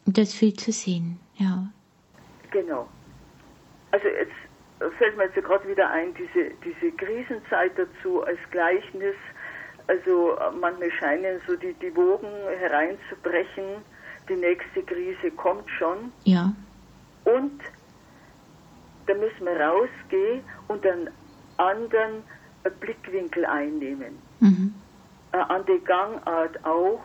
Und 0.07 0.19
da 0.19 0.23
ist 0.23 0.35
viel 0.35 0.55
zu 0.55 0.73
sehen, 0.73 1.19
ja. 1.37 1.69
Genau. 2.51 2.89
Also 3.93 4.09
jetzt 4.09 4.33
fällt 4.99 5.17
mir 5.17 5.25
jetzt 5.25 5.35
gerade 5.35 5.69
wieder 5.69 5.91
ein, 5.91 6.15
diese, 6.15 6.51
diese 6.65 6.93
Krisenzeit 6.97 7.73
dazu 7.77 8.23
als 8.23 8.39
Gleichnis. 8.51 9.15
Also 9.87 10.37
manchmal 10.61 10.91
scheinen 10.93 11.41
so 11.47 11.57
die, 11.57 11.75
die 11.75 11.95
Wogen 11.95 12.29
hereinzubrechen. 12.59 13.83
Die 14.29 14.35
nächste 14.37 14.83
Krise 14.83 15.31
kommt 15.37 15.69
schon. 15.71 16.13
Ja. 16.25 16.53
Und 17.25 17.61
da 19.07 19.15
müssen 19.15 19.45
wir 19.45 19.61
rausgehen 19.61 20.43
und 20.69 20.87
einen 20.87 21.11
anderen 21.57 22.23
Blickwinkel 22.71 23.45
einnehmen. 23.45 24.19
Mhm. 24.41 24.75
Äh, 25.33 25.39
an 25.39 25.65
die 25.67 25.83
Gangart 25.85 26.65
auch 26.65 27.01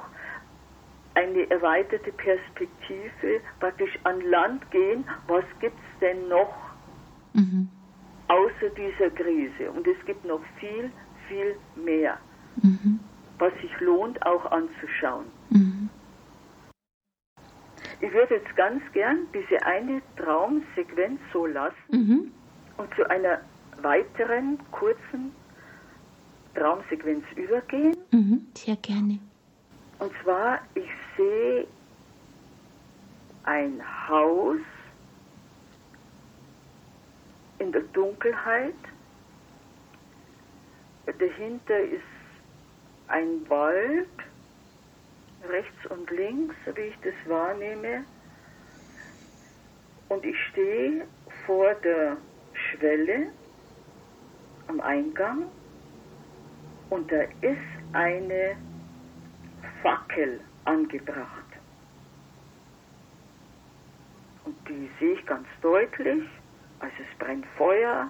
eine 1.17 1.49
erweiterte 1.49 2.11
Perspektive, 2.11 3.41
praktisch 3.59 3.97
an 4.03 4.21
Land 4.21 4.69
gehen, 4.69 5.03
was 5.27 5.43
gibt 5.59 5.77
es 5.77 5.99
denn 5.99 6.27
noch 6.27 6.53
mhm. 7.33 7.69
außer 8.27 8.69
dieser 8.75 9.09
Krise. 9.09 9.71
Und 9.71 9.87
es 9.87 9.97
gibt 10.05 10.25
noch 10.25 10.41
viel, 10.59 10.91
viel 11.27 11.55
mehr, 11.75 12.19
mhm. 12.61 12.99
was 13.39 13.51
sich 13.61 13.79
lohnt 13.79 14.23
auch 14.25 14.45
anzuschauen. 14.51 15.25
Mhm. 15.49 15.89
Ich 17.99 18.13
würde 18.13 18.35
jetzt 18.35 18.55
ganz 18.55 18.83
gern 18.93 19.25
diese 19.33 19.65
eine 19.65 20.01
Traumsequenz 20.17 21.19
so 21.33 21.47
lassen 21.47 21.75
mhm. 21.89 22.31
und 22.77 22.93
zu 22.95 23.09
einer 23.09 23.41
weiteren 23.81 24.59
kurzen 24.71 25.33
Traumsequenz 26.57 27.23
übergehen. 27.35 27.95
Mhm, 28.11 28.47
sehr 28.55 28.75
gerne. 28.77 29.19
Und 29.99 30.11
zwar, 30.23 30.59
ich 30.73 30.89
sehe 31.15 31.67
ein 33.43 33.81
Haus 34.07 34.59
in 37.59 37.71
der 37.71 37.81
Dunkelheit. 37.93 38.73
Dahinter 41.05 41.79
ist 41.79 42.01
ein 43.07 43.49
Wald, 43.49 44.09
rechts 45.47 45.85
und 45.89 46.09
links, 46.11 46.55
wie 46.75 46.81
ich 46.81 46.95
das 47.03 47.13
wahrnehme. 47.29 48.03
Und 50.09 50.25
ich 50.25 50.35
stehe 50.51 51.07
vor 51.45 51.73
der 51.75 52.17
Schwelle 52.53 53.31
am 54.67 54.81
Eingang 54.81 55.43
und 56.89 57.11
da 57.11 57.21
ist 57.41 57.93
eine 57.93 58.55
Fackel 59.81 60.39
angebracht. 60.65 61.45
Und 64.45 64.55
die 64.67 64.89
sehe 64.99 65.13
ich 65.13 65.25
ganz 65.25 65.47
deutlich. 65.61 66.23
Also 66.79 66.95
es 66.99 67.19
brennt 67.19 67.45
Feuer. 67.57 68.09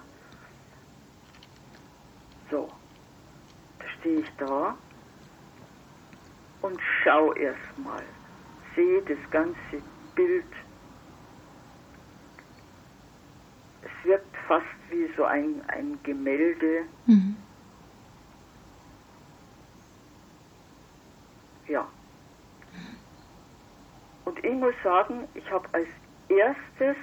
So, 2.50 2.70
da 3.78 3.84
stehe 3.98 4.20
ich 4.20 4.36
da 4.38 4.76
und 6.62 6.80
schaue 7.02 7.36
erstmal, 7.38 8.04
sehe 8.74 9.02
das 9.02 9.18
ganze 9.30 9.82
Bild. 10.14 10.44
Es 13.82 14.06
wirkt 14.06 14.36
fast 14.46 14.66
wie 14.90 15.10
so 15.16 15.24
ein, 15.24 15.62
ein 15.68 15.98
Gemälde. 16.02 16.84
Mhm. 17.06 17.36
Ja. 21.68 21.86
Und 24.24 24.44
ich 24.44 24.52
muss 24.52 24.74
sagen, 24.82 25.28
ich 25.34 25.50
habe 25.50 25.68
als 25.72 25.88
erstes 26.28 26.96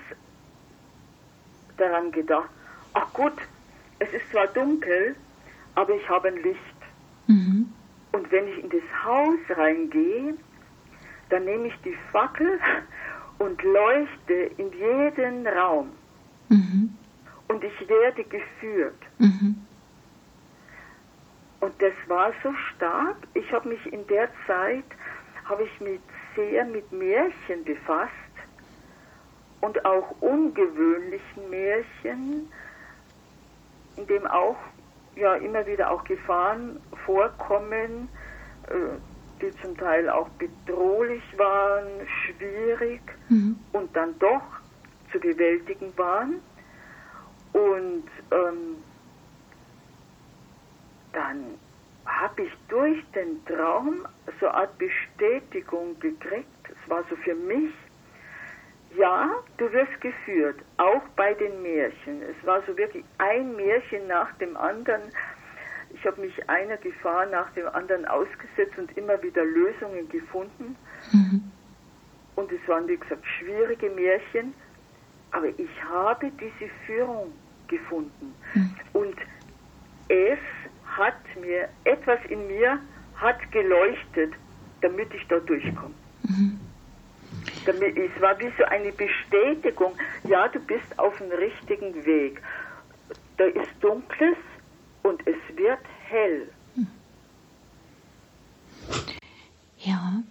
daran 1.77 2.11
gedacht, 2.11 2.49
ach 2.93 3.11
gut, 3.13 3.33
es 3.99 4.09
ist 4.13 4.29
zwar 4.31 4.47
dunkel, 4.47 5.15
aber 5.75 5.95
ich 5.95 6.07
habe 6.09 6.27
ein 6.27 6.37
Licht. 6.37 6.59
Mhm. 7.27 7.73
Und 8.11 8.31
wenn 8.31 8.47
ich 8.47 8.63
in 8.63 8.69
das 8.69 9.03
Haus 9.03 9.39
reingehe, 9.49 10.35
dann 11.29 11.45
nehme 11.45 11.67
ich 11.67 11.75
die 11.83 11.97
Fackel 12.11 12.59
und 13.39 13.61
leuchte 13.63 14.33
in 14.57 14.71
jeden 14.73 15.47
Raum. 15.47 15.91
Mhm. 16.49 16.95
Und 17.47 17.63
ich 17.63 17.89
werde 17.89 18.23
geführt. 18.23 19.01
Mhm. 19.17 19.65
Und 21.65 21.81
das 21.81 21.93
war 22.05 22.31
so 22.43 22.53
stark. 22.75 23.15
Ich 23.33 23.51
habe 23.51 23.69
mich 23.69 23.91
in 23.91 24.05
der 24.05 24.29
Zeit, 24.45 24.85
habe 25.45 25.63
ich 25.63 25.81
mich 25.81 25.99
sehr 26.35 26.63
mit 26.63 26.91
Märchen 26.91 27.63
befasst 27.63 28.11
und 29.61 29.83
auch 29.83 30.11
ungewöhnlichen 30.21 31.49
Märchen, 31.49 32.51
in 33.95 34.05
dem 34.05 34.27
auch 34.27 34.57
ja 35.15 35.33
immer 35.37 35.65
wieder 35.65 35.89
auch 35.89 36.03
Gefahren 36.03 36.79
vorkommen, 37.03 38.09
äh, 38.67 38.99
die 39.41 39.49
zum 39.59 39.75
Teil 39.75 40.07
auch 40.07 40.29
bedrohlich 40.37 41.23
waren, 41.35 41.87
schwierig 42.27 43.01
mhm. 43.29 43.57
und 43.71 43.95
dann 43.95 44.19
doch 44.19 44.43
zu 45.11 45.19
bewältigen 45.19 45.91
waren. 45.97 46.41
Und 47.53 48.05
ähm, 48.29 48.83
dann 51.15 51.57
habe 52.05 52.43
ich 52.43 52.51
durch 52.67 53.03
den 53.15 53.43
Traum 53.45 54.05
so 54.39 54.47
eine 54.47 54.55
Art 54.55 54.77
Bestätigung 54.77 55.99
gekriegt. 55.99 56.45
Es 56.69 56.89
war 56.89 57.03
so 57.09 57.15
für 57.15 57.33
mich, 57.33 57.73
ja, 58.95 59.31
du 59.57 59.71
wirst 59.71 59.99
geführt, 60.01 60.59
auch 60.77 61.01
bei 61.15 61.33
den 61.33 61.61
Märchen. 61.61 62.21
Es 62.21 62.45
war 62.45 62.61
so 62.67 62.77
wirklich 62.77 63.03
ein 63.17 63.55
Märchen 63.55 64.07
nach 64.07 64.31
dem 64.33 64.55
anderen. 64.55 65.01
Ich 65.93 66.05
habe 66.05 66.21
mich 66.21 66.49
einer 66.49 66.77
Gefahr 66.77 67.25
nach 67.27 67.49
dem 67.53 67.67
anderen 67.67 68.05
ausgesetzt 68.05 68.77
und 68.77 68.95
immer 68.97 69.21
wieder 69.23 69.43
Lösungen 69.43 70.07
gefunden. 70.09 70.75
Mhm. 71.11 71.51
Und 72.35 72.51
es 72.51 72.67
waren, 72.67 72.87
wie 72.87 72.97
gesagt, 72.97 73.25
schwierige 73.39 73.89
Märchen. 73.89 74.53
Aber 75.31 75.47
ich 75.47 75.83
habe 75.83 76.31
diese 76.31 76.71
Führung 76.85 77.33
gefunden. 77.67 78.35
Mhm. 78.53 78.75
Und 78.93 79.15
es 80.09 80.39
hat 80.97 81.15
mir, 81.41 81.69
etwas 81.83 82.19
in 82.29 82.47
mir 82.47 82.79
hat 83.15 83.51
geleuchtet, 83.51 84.33
damit 84.81 85.13
ich 85.13 85.25
da 85.27 85.39
durchkomme. 85.39 85.93
Mhm. 86.23 86.59
Damit, 87.65 87.97
es 87.97 88.21
war 88.21 88.39
wie 88.39 88.51
so 88.57 88.63
eine 88.65 88.91
Bestätigung, 88.91 89.93
ja, 90.23 90.47
du 90.47 90.59
bist 90.59 90.97
auf 90.97 91.17
dem 91.17 91.31
richtigen 91.31 92.05
Weg. 92.05 92.41
Da 93.37 93.45
ist 93.45 93.71
Dunkles 93.81 94.37
und 95.03 95.21
es 95.27 95.57
wird 95.57 95.79
hell. 96.07 96.49
Ja, 99.79 100.23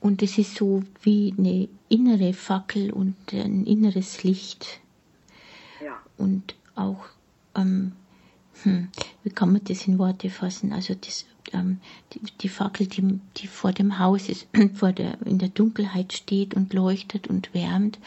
und 0.00 0.22
es 0.22 0.38
ist 0.38 0.54
so 0.54 0.82
wie 1.02 1.34
eine 1.36 1.68
innere 1.88 2.32
Fackel 2.32 2.92
und 2.92 3.16
ein 3.32 3.66
inneres 3.66 4.22
Licht. 4.22 4.80
Ja. 5.82 6.00
Und 6.16 6.54
auch 6.76 7.06
ähm, 7.56 7.92
hm, 8.64 8.88
wie 9.22 9.30
kann 9.30 9.52
man 9.52 9.62
das 9.64 9.86
in 9.86 9.98
Worte 9.98 10.30
fassen? 10.30 10.72
Also 10.72 10.94
das, 10.94 11.26
ähm, 11.52 11.80
die, 12.12 12.20
die, 12.40 12.48
Fackel, 12.48 12.86
die, 12.86 13.20
die 13.36 13.46
vor 13.46 13.72
dem 13.72 13.98
Haus 13.98 14.28
ist, 14.28 14.46
vor 14.74 14.92
der, 14.92 15.18
in 15.26 15.38
der 15.38 15.50
Dunkelheit 15.50 16.12
steht 16.12 16.54
und 16.54 16.72
leuchtet 16.72 17.28
und 17.28 17.54
wärmt, 17.54 17.98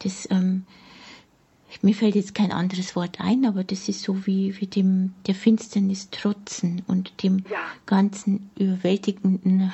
das, 0.00 0.28
ähm, 0.30 0.64
mir 1.80 1.94
fällt 1.94 2.16
jetzt 2.16 2.34
kein 2.34 2.52
anderes 2.52 2.94
Wort 2.96 3.20
ein, 3.20 3.46
aber 3.46 3.64
das 3.64 3.88
ist 3.88 4.02
so 4.02 4.26
wie, 4.26 4.60
wie 4.60 4.66
dem, 4.66 5.14
der 5.26 5.34
Finsternis 5.34 6.10
trotzen 6.10 6.82
und 6.86 7.22
dem 7.22 7.44
ja. 7.50 7.60
ganzen 7.86 8.50
überwältigenden, 8.58 9.72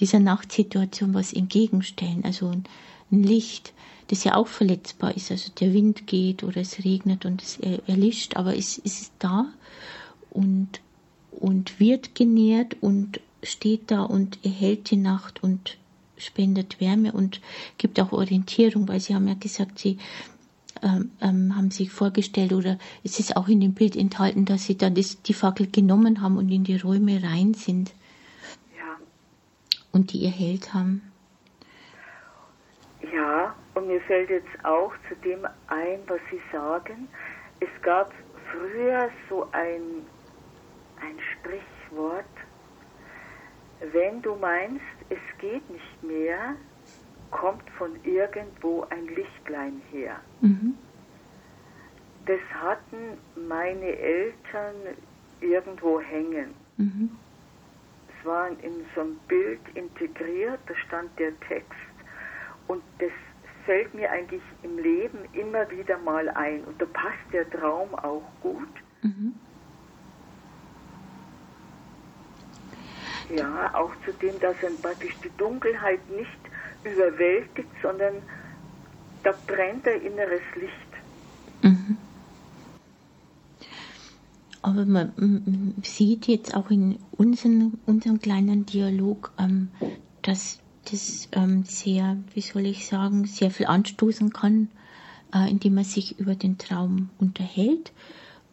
dieser 0.00 0.18
Nachtsituation 0.18 1.14
was 1.14 1.32
entgegenstellen. 1.32 2.24
Also 2.24 2.48
ein, 2.48 2.64
ein 3.12 3.22
Licht, 3.22 3.72
das 4.10 4.24
ja 4.24 4.34
auch 4.34 4.48
verletzbar 4.48 5.16
ist. 5.16 5.30
Also 5.30 5.52
der 5.52 5.72
Wind 5.72 6.08
geht 6.08 6.42
oder 6.42 6.60
es 6.60 6.84
regnet 6.84 7.24
und 7.24 7.42
es 7.42 7.58
erlischt, 7.86 8.36
aber 8.36 8.56
es, 8.56 8.80
es 8.84 9.02
ist 9.02 9.12
da 9.20 9.46
und, 10.30 10.80
und 11.30 11.78
wird 11.78 12.16
genährt 12.16 12.76
und 12.80 13.20
steht 13.44 13.92
da 13.92 14.02
und 14.02 14.44
erhält 14.44 14.90
die 14.90 14.96
Nacht 14.96 15.44
und 15.44 15.78
spendet 16.16 16.80
Wärme 16.80 17.12
und 17.12 17.40
gibt 17.78 18.00
auch 18.00 18.10
Orientierung, 18.10 18.88
weil 18.88 18.98
Sie 18.98 19.14
haben 19.14 19.28
ja 19.28 19.34
gesagt, 19.34 19.78
Sie 19.78 19.98
ähm, 20.82 21.12
ähm, 21.20 21.56
haben 21.56 21.70
sich 21.70 21.90
vorgestellt 21.90 22.52
oder 22.52 22.78
es 23.04 23.20
ist 23.20 23.36
auch 23.36 23.46
in 23.46 23.60
dem 23.60 23.74
Bild 23.74 23.94
enthalten, 23.94 24.44
dass 24.44 24.64
Sie 24.64 24.76
dann 24.76 24.96
das, 24.96 25.22
die 25.22 25.34
Fackel 25.34 25.68
genommen 25.68 26.20
haben 26.20 26.36
und 26.36 26.50
in 26.50 26.64
die 26.64 26.76
Räume 26.76 27.22
rein 27.22 27.54
sind. 27.54 27.92
Ja. 28.76 28.96
Und 29.92 30.12
die 30.12 30.24
erhellt 30.24 30.74
haben. 30.74 31.02
Ja, 33.14 33.54
und 33.80 33.88
mir 33.88 34.00
fällt 34.02 34.28
jetzt 34.28 34.64
auch 34.64 34.92
zu 35.08 35.16
dem 35.16 35.46
ein, 35.68 36.00
was 36.06 36.20
Sie 36.30 36.40
sagen. 36.52 37.08
Es 37.60 37.82
gab 37.82 38.12
früher 38.52 39.08
so 39.30 39.48
ein, 39.52 40.06
ein 41.00 41.18
Sprichwort, 41.32 42.24
wenn 43.92 44.20
du 44.20 44.34
meinst, 44.36 44.84
es 45.08 45.18
geht 45.38 45.68
nicht 45.70 46.02
mehr, 46.02 46.56
kommt 47.30 47.68
von 47.78 47.96
irgendwo 48.04 48.86
ein 48.90 49.06
Lichtlein 49.06 49.80
her. 49.90 50.20
Mhm. 50.42 50.76
Das 52.26 52.40
hatten 52.52 53.18
meine 53.48 53.96
Eltern 53.96 54.74
irgendwo 55.40 56.00
hängen. 56.00 56.54
Mhm. 56.76 57.16
Es 58.08 58.26
war 58.26 58.48
in 58.48 58.84
so 58.94 59.00
ein 59.00 59.16
Bild 59.26 59.60
integriert, 59.72 60.60
da 60.66 60.74
stand 60.86 61.18
der 61.18 61.32
Text 61.40 61.72
und 62.66 62.82
das 62.98 63.10
fällt 63.64 63.94
mir 63.94 64.10
eigentlich 64.10 64.42
im 64.62 64.78
Leben 64.78 65.18
immer 65.32 65.70
wieder 65.70 65.98
mal 65.98 66.28
ein. 66.30 66.64
Und 66.64 66.80
da 66.80 66.86
passt 66.86 67.32
der 67.32 67.48
Traum 67.50 67.94
auch 67.94 68.22
gut. 68.40 68.68
Mhm. 69.02 69.34
Ja, 73.36 73.74
auch 73.74 73.92
zu 74.04 74.12
dem, 74.12 74.38
dass 74.40 74.56
er 74.62 74.70
praktisch 74.82 75.14
die 75.22 75.30
Dunkelheit 75.36 76.00
nicht 76.10 76.28
überwältigt, 76.84 77.70
sondern 77.82 78.14
da 79.22 79.32
brennt 79.46 79.86
ein 79.86 80.02
inneres 80.02 80.42
Licht. 80.56 80.74
Mhm. 81.62 81.96
Aber 84.62 84.84
man 84.84 85.74
sieht 85.82 86.26
jetzt 86.26 86.54
auch 86.54 86.70
in 86.70 86.98
unserem, 87.12 87.78
unserem 87.86 88.20
kleinen 88.20 88.66
Dialog, 88.66 89.32
ähm, 89.38 89.68
dass 90.22 90.59
das 90.84 91.28
ähm, 91.32 91.64
sehr, 91.64 92.16
wie 92.34 92.40
soll 92.40 92.66
ich 92.66 92.86
sagen, 92.86 93.26
sehr 93.26 93.50
viel 93.50 93.66
anstoßen 93.66 94.32
kann, 94.32 94.68
äh, 95.34 95.50
indem 95.50 95.74
man 95.74 95.84
sich 95.84 96.18
über 96.18 96.34
den 96.34 96.58
Traum 96.58 97.10
unterhält. 97.18 97.92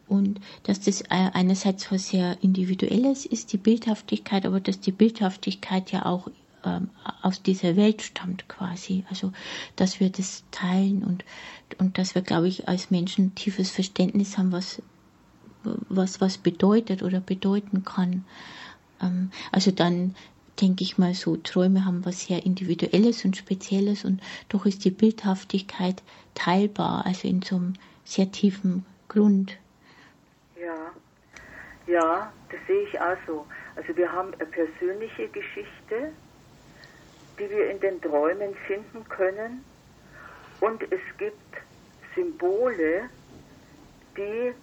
Und 0.08 0.40
dass 0.64 0.80
das 0.80 1.02
äh, 1.02 1.32
einerseits 1.34 1.92
was 1.92 2.10
sehr 2.10 2.38
Individuelles 2.42 3.26
ist, 3.26 3.52
die 3.52 3.58
Bildhaftigkeit, 3.58 4.46
aber 4.46 4.60
dass 4.60 4.80
die 4.80 4.92
Bildhaftigkeit 4.92 5.92
ja 5.92 6.06
auch 6.06 6.30
ähm, 6.64 6.90
aus 7.22 7.42
dieser 7.42 7.76
Welt 7.76 8.02
stammt 8.02 8.48
quasi. 8.48 9.04
Also, 9.10 9.32
dass 9.76 10.00
wir 10.00 10.10
das 10.10 10.44
teilen 10.52 11.04
und, 11.04 11.26
und 11.78 11.98
dass 11.98 12.16
wir, 12.16 12.22
glaube 12.22 12.48
ich, 12.48 12.68
als 12.68 12.90
Menschen 12.90 13.36
tiefes 13.36 13.70
Verständnis 13.70 14.38
haben, 14.38 14.52
was, 14.52 14.82
was, 15.64 16.22
was 16.22 16.38
bedeutet 16.38 17.04
oder 17.04 17.20
bedeuten 17.20 17.84
kann. 17.84 18.26
Ähm, 19.02 19.32
also 19.52 19.72
dann 19.72 20.16
denke 20.62 20.84
ich 20.84 20.98
mal, 20.98 21.14
so 21.14 21.38
Träume 21.38 21.86
haben 21.86 22.06
was 22.06 22.26
sehr 22.26 22.46
Individuelles 22.46 23.26
und 23.26 23.38
Spezielles 23.38 24.06
und 24.06 24.22
doch 24.50 24.66
ist 24.66 24.86
die 24.86 24.92
Bildhaftigkeit 24.92 26.02
teilbar, 26.36 27.06
also 27.06 27.28
in 27.28 27.42
so 27.42 27.56
einem 27.56 27.74
sehr 28.04 28.32
tiefen 28.32 28.86
Grund. 29.08 29.58
Ja, 30.60 30.92
ja, 31.88 32.32
das 32.50 32.60
sehe 32.68 32.84
ich 32.84 33.00
auch 33.00 33.18
so. 33.26 33.46
Also 33.76 33.96
wir 33.96 34.12
haben 34.12 34.34
eine 34.34 34.46
persönliche 34.46 35.28
Geschichte, 35.28 36.12
die 37.40 37.50
wir 37.50 37.70
in 37.70 37.80
den 37.80 38.02
Träumen 38.02 38.56
finden 38.66 39.08
können 39.10 39.64
und 40.60 40.82
es 40.84 41.02
gibt 41.18 41.36
Symbole, 42.16 43.10
die 44.18 44.54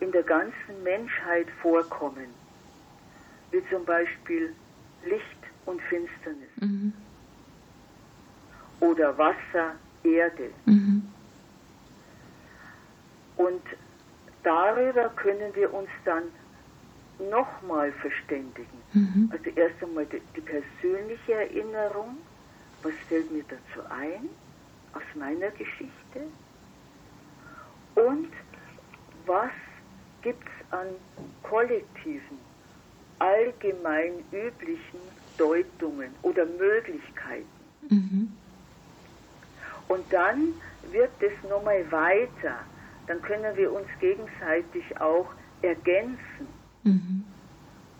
in 0.00 0.12
der 0.12 0.22
ganzen 0.22 0.82
Menschheit 0.82 1.46
vorkommen, 1.62 2.26
wie 3.50 3.62
zum 3.70 3.84
Beispiel 3.84 4.52
Licht 5.04 5.24
und 5.66 5.80
Finsternis. 5.82 6.48
Mhm. 6.60 6.92
Oder 8.80 9.16
Wasser, 9.16 9.76
Erde. 10.02 10.50
Mhm. 10.66 11.08
Und 13.36 13.62
darüber 14.42 15.08
können 15.10 15.54
wir 15.54 15.72
uns 15.72 15.88
dann 16.04 16.24
nochmal 17.30 17.92
verständigen. 17.92 18.82
Mhm. 18.92 19.30
Also 19.32 19.50
erst 19.50 19.82
einmal 19.82 20.06
die, 20.06 20.20
die, 20.36 20.40
persönliche 20.40 21.32
Erinnerung, 21.34 22.18
was 22.82 22.92
fällt 23.08 23.30
mir 23.30 23.44
dazu 23.44 23.86
ein 23.88 24.28
aus 24.92 25.02
meiner 25.14 25.50
Geschichte 25.50 26.26
und 27.94 28.28
was 29.26 29.52
gibt 30.22 30.44
es 30.44 30.72
an 30.72 30.88
kollektiven 31.42 32.38
allgemein 33.22 34.24
üblichen 34.32 35.00
Deutungen 35.38 36.12
oder 36.22 36.44
Möglichkeiten. 36.44 37.46
Mhm. 37.88 38.32
Und 39.86 40.12
dann 40.12 40.54
wird 40.90 41.12
es 41.20 41.48
nochmal 41.48 41.90
weiter. 41.92 42.58
Dann 43.06 43.22
können 43.22 43.56
wir 43.56 43.72
uns 43.72 43.86
gegenseitig 44.00 45.00
auch 45.00 45.28
ergänzen. 45.62 46.48
Mhm. 46.82 47.24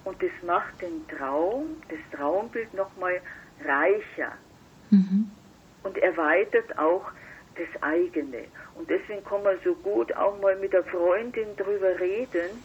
Und 0.05 0.21
das 0.21 0.31
macht 0.45 0.83
den 0.83 1.07
Traum, 1.07 1.77
das 1.89 2.19
Traumbild 2.19 2.75
nochmal 2.75 3.21
reicher. 3.65 4.33
Mhm. 4.91 5.31
Und 5.85 5.99
erweitert 5.99 6.77
auch 6.79 7.05
das 7.57 7.83
eigene. 7.83 8.45
Und 8.75 8.91
deswegen 8.91 9.25
kann 9.25 9.43
man 9.45 9.57
so 9.63 9.75
gut 9.75 10.13
auch 10.17 10.41
mal 10.41 10.57
mit 10.57 10.73
der 10.73 10.85
Freundin 10.85 11.57
drüber 11.57 12.01
reden. 12.01 12.65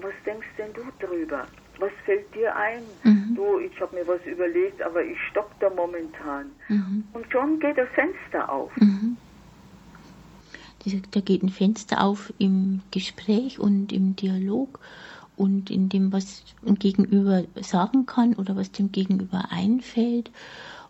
Was 0.00 0.14
denkst 0.24 0.46
denn 0.56 0.72
du 0.72 0.84
drüber? 1.04 1.46
Was 1.78 1.92
fällt 2.04 2.34
dir 2.34 2.54
ein? 2.56 2.82
Mhm. 3.04 3.34
Du, 3.34 3.58
ich 3.58 3.78
habe 3.80 3.96
mir 3.96 4.06
was 4.06 4.24
überlegt, 4.24 4.82
aber 4.82 5.02
ich 5.02 5.18
stock 5.30 5.50
da 5.60 5.70
momentan. 5.70 6.50
Mhm. 6.68 7.04
Und 7.12 7.30
schon 7.30 7.58
geht 7.60 7.78
das 7.78 7.88
Fenster 7.90 8.50
auf. 8.50 8.70
Mhm. 8.76 9.16
Da 11.10 11.20
geht 11.20 11.42
ein 11.42 11.48
Fenster 11.48 12.00
auf 12.00 12.32
im 12.38 12.80
Gespräch 12.92 13.58
und 13.58 13.92
im 13.92 14.14
Dialog 14.14 14.78
und 15.36 15.68
in 15.68 15.88
dem, 15.88 16.12
was 16.12 16.44
ein 16.64 16.76
Gegenüber 16.76 17.42
sagen 17.60 18.06
kann 18.06 18.34
oder 18.34 18.56
was 18.56 18.70
dem 18.70 18.92
Gegenüber 18.92 19.46
einfällt 19.50 20.30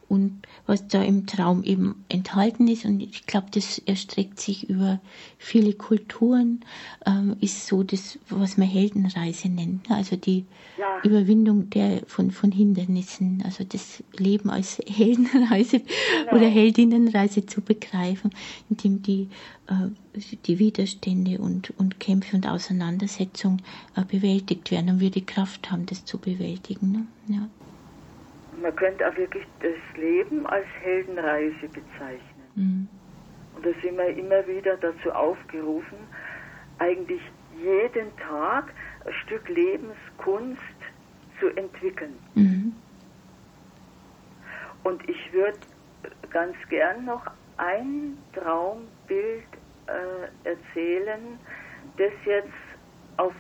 und 0.09 0.42
was 0.66 0.87
da 0.87 1.03
im 1.03 1.27
Traum 1.27 1.64
eben 1.64 2.05
enthalten 2.09 2.69
ist. 2.69 2.85
Und 2.85 3.01
ich 3.01 3.27
glaube, 3.27 3.49
das 3.51 3.79
erstreckt 3.79 4.40
sich 4.40 4.69
über 4.69 5.01
viele 5.38 5.73
Kulturen, 5.73 6.61
ähm, 7.05 7.37
ist 7.40 7.66
so 7.66 7.83
das, 7.83 8.19
was 8.29 8.57
man 8.57 8.69
Heldenreise 8.69 9.49
nennt. 9.49 9.88
Ne? 9.88 9.97
Also 9.97 10.16
die 10.16 10.45
ja. 10.79 11.01
Überwindung 11.03 11.71
der, 11.71 12.03
von, 12.07 12.31
von 12.31 12.53
Hindernissen, 12.53 13.42
also 13.45 13.64
das 13.64 14.03
Leben 14.16 14.51
als 14.51 14.81
Heldenreise 14.87 15.81
genau. 15.81 16.37
oder 16.37 16.47
Heldinnenreise 16.49 17.47
zu 17.47 17.61
begreifen, 17.61 18.31
indem 18.71 19.03
die, 19.03 19.29
äh, 19.66 20.21
die 20.47 20.59
Widerstände 20.59 21.38
und, 21.38 21.73
und 21.79 21.99
Kämpfe 21.99 22.37
und 22.37 22.47
Auseinandersetzungen 22.47 23.62
äh, 23.97 24.05
bewältigt 24.05 24.71
werden 24.71 24.90
und 24.90 25.01
wir 25.01 25.11
die 25.11 25.27
Kraft 25.27 25.71
haben, 25.71 25.87
das 25.87 26.05
zu 26.05 26.19
bewältigen. 26.19 26.92
Ne? 26.92 27.07
Ja 27.29 27.49
man 28.66 28.74
könnte 28.74 29.09
auch 29.09 29.16
wirklich 29.16 29.44
das 29.61 29.76
Leben 29.96 30.44
als 30.46 30.66
Heldenreise 30.83 31.68
bezeichnen. 31.68 32.50
Mhm. 32.57 32.88
Und 33.55 33.64
da 33.64 33.70
sind 33.81 33.96
wir 33.96 34.09
immer 34.09 34.44
wieder 34.48 34.76
dazu 34.76 35.12
aufgerufen, 35.12 35.98
eigentlich 36.81 37.20
jeden 37.62 38.14
Tag 38.16 38.72
ein 39.05 39.12
Stück 39.24 39.48
Lebenskunst 39.48 40.61
zu 41.38 41.46
entwickeln. 41.50 42.18
Mhm. 42.35 42.74
Und 44.83 45.09
ich 45.09 45.33
würde 45.33 45.59
ganz 46.31 46.57
gern 46.68 47.05
noch 47.05 47.24
ein 47.59 48.18
Traumbild 48.35 49.46
äh, 49.87 50.48
erzählen, 50.48 51.38
das 51.98 52.12
jetzt 52.24 52.48
auf 53.16 53.33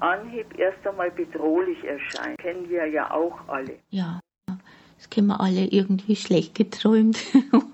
Anhieb 0.00 0.58
erst 0.58 0.86
einmal 0.86 1.10
bedrohlich 1.10 1.82
erscheint. 1.82 2.36
Kennen 2.38 2.68
wir 2.68 2.86
ja 2.86 3.10
auch 3.10 3.48
alle. 3.48 3.78
Ja. 3.88 4.20
Das 5.00 5.08
kennen 5.08 5.28
wir 5.28 5.40
alle 5.40 5.64
irgendwie 5.64 6.14
schlecht 6.14 6.54
geträumt. 6.54 7.18
genau. 7.32 7.64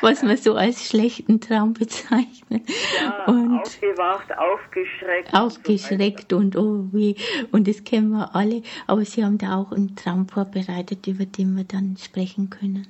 Was 0.00 0.22
man 0.22 0.38
so 0.38 0.54
als 0.54 0.88
schlechten 0.88 1.42
Traum 1.42 1.74
bezeichnet. 1.74 2.62
Ja, 2.98 3.26
und 3.26 3.60
aufgewacht, 3.60 4.32
aufgeschreckt. 4.34 5.34
Aufgeschreckt 5.34 6.32
und, 6.32 6.54
so 6.54 6.60
und 6.60 6.66
oh 6.66 6.88
wie. 6.92 7.16
Und 7.52 7.68
das 7.68 7.84
kennen 7.84 8.12
wir 8.12 8.34
alle. 8.34 8.62
Aber 8.86 9.04
Sie 9.04 9.22
haben 9.22 9.36
da 9.36 9.56
auch 9.56 9.72
einen 9.72 9.94
Traum 9.94 10.26
vorbereitet, 10.26 11.06
über 11.06 11.26
den 11.26 11.54
wir 11.54 11.64
dann 11.64 11.98
sprechen 11.98 12.48
können. 12.48 12.88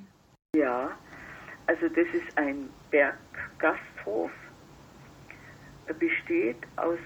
Ja, 0.55 0.91
also 1.67 1.89
das 1.89 2.07
ist 2.13 2.37
ein 2.37 2.69
Berggasthof. 2.91 4.31
Er 5.87 5.93
besteht 5.95 6.63
aus 6.77 6.97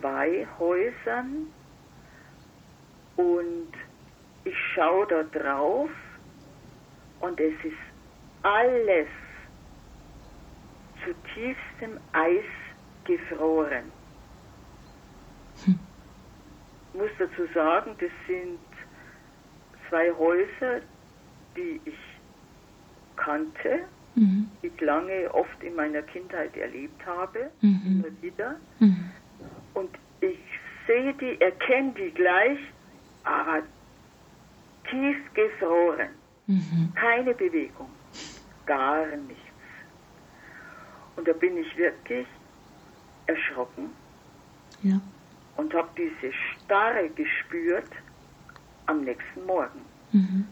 zwei 0.00 0.46
Häusern 0.58 1.48
und 3.16 3.68
ich 4.44 4.54
schaue 4.74 5.06
da 5.06 5.22
drauf 5.22 5.90
und 7.20 7.40
es 7.40 7.54
ist 7.64 7.76
alles 8.42 9.08
zu 11.04 11.14
tiefstem 11.34 11.98
Eis 12.12 12.44
gefroren. 13.04 13.90
Hm. 15.64 15.78
Ich 16.92 17.00
muss 17.00 17.10
dazu 17.18 17.46
sagen, 17.52 17.96
das 17.98 18.10
sind 18.26 18.58
zwei 19.88 20.12
Häuser, 20.12 20.80
die 21.56 21.80
ich 21.84 21.98
kannte, 23.16 23.80
mhm. 24.14 24.48
die 24.62 24.68
ich 24.68 24.80
lange 24.80 25.32
oft 25.32 25.62
in 25.62 25.74
meiner 25.74 26.02
Kindheit 26.02 26.56
erlebt 26.56 27.04
habe, 27.06 27.50
mhm. 27.60 27.82
immer 27.84 28.22
wieder. 28.22 28.56
Mhm. 28.80 29.10
Und 29.74 29.90
ich 30.20 30.38
sehe 30.86 31.14
die, 31.14 31.40
erkenne 31.40 31.92
die 31.92 32.10
gleich, 32.10 32.58
aber 33.24 33.62
tief 34.90 35.16
gefroren. 35.34 36.10
Mhm. 36.46 36.92
Keine 36.94 37.34
Bewegung. 37.34 37.90
Gar 38.66 39.06
nichts. 39.16 39.42
Und 41.16 41.28
da 41.28 41.32
bin 41.32 41.56
ich 41.56 41.76
wirklich 41.76 42.26
erschrocken 43.26 43.90
ja. 44.82 45.00
und 45.56 45.72
habe 45.74 45.88
diese 45.96 46.32
Starre 46.34 47.08
gespürt 47.10 47.90
am 48.86 49.02
nächsten 49.02 49.44
Morgen. 49.46 49.80
Mhm. 50.12 50.46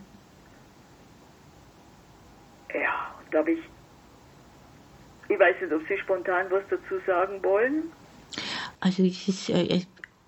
Ja, 2.72 3.14
und 3.22 3.34
da 3.34 3.38
habe 3.38 3.52
ich, 3.52 3.60
ich 5.28 5.38
weiß 5.38 5.60
nicht, 5.60 5.72
ob 5.72 5.86
Sie 5.88 5.98
spontan 5.98 6.46
was 6.50 6.62
dazu 6.70 6.98
sagen 7.06 7.42
wollen. 7.42 7.92
Also 8.80 9.04
es 9.04 9.28
ist, 9.28 9.50
äh, 9.50 9.82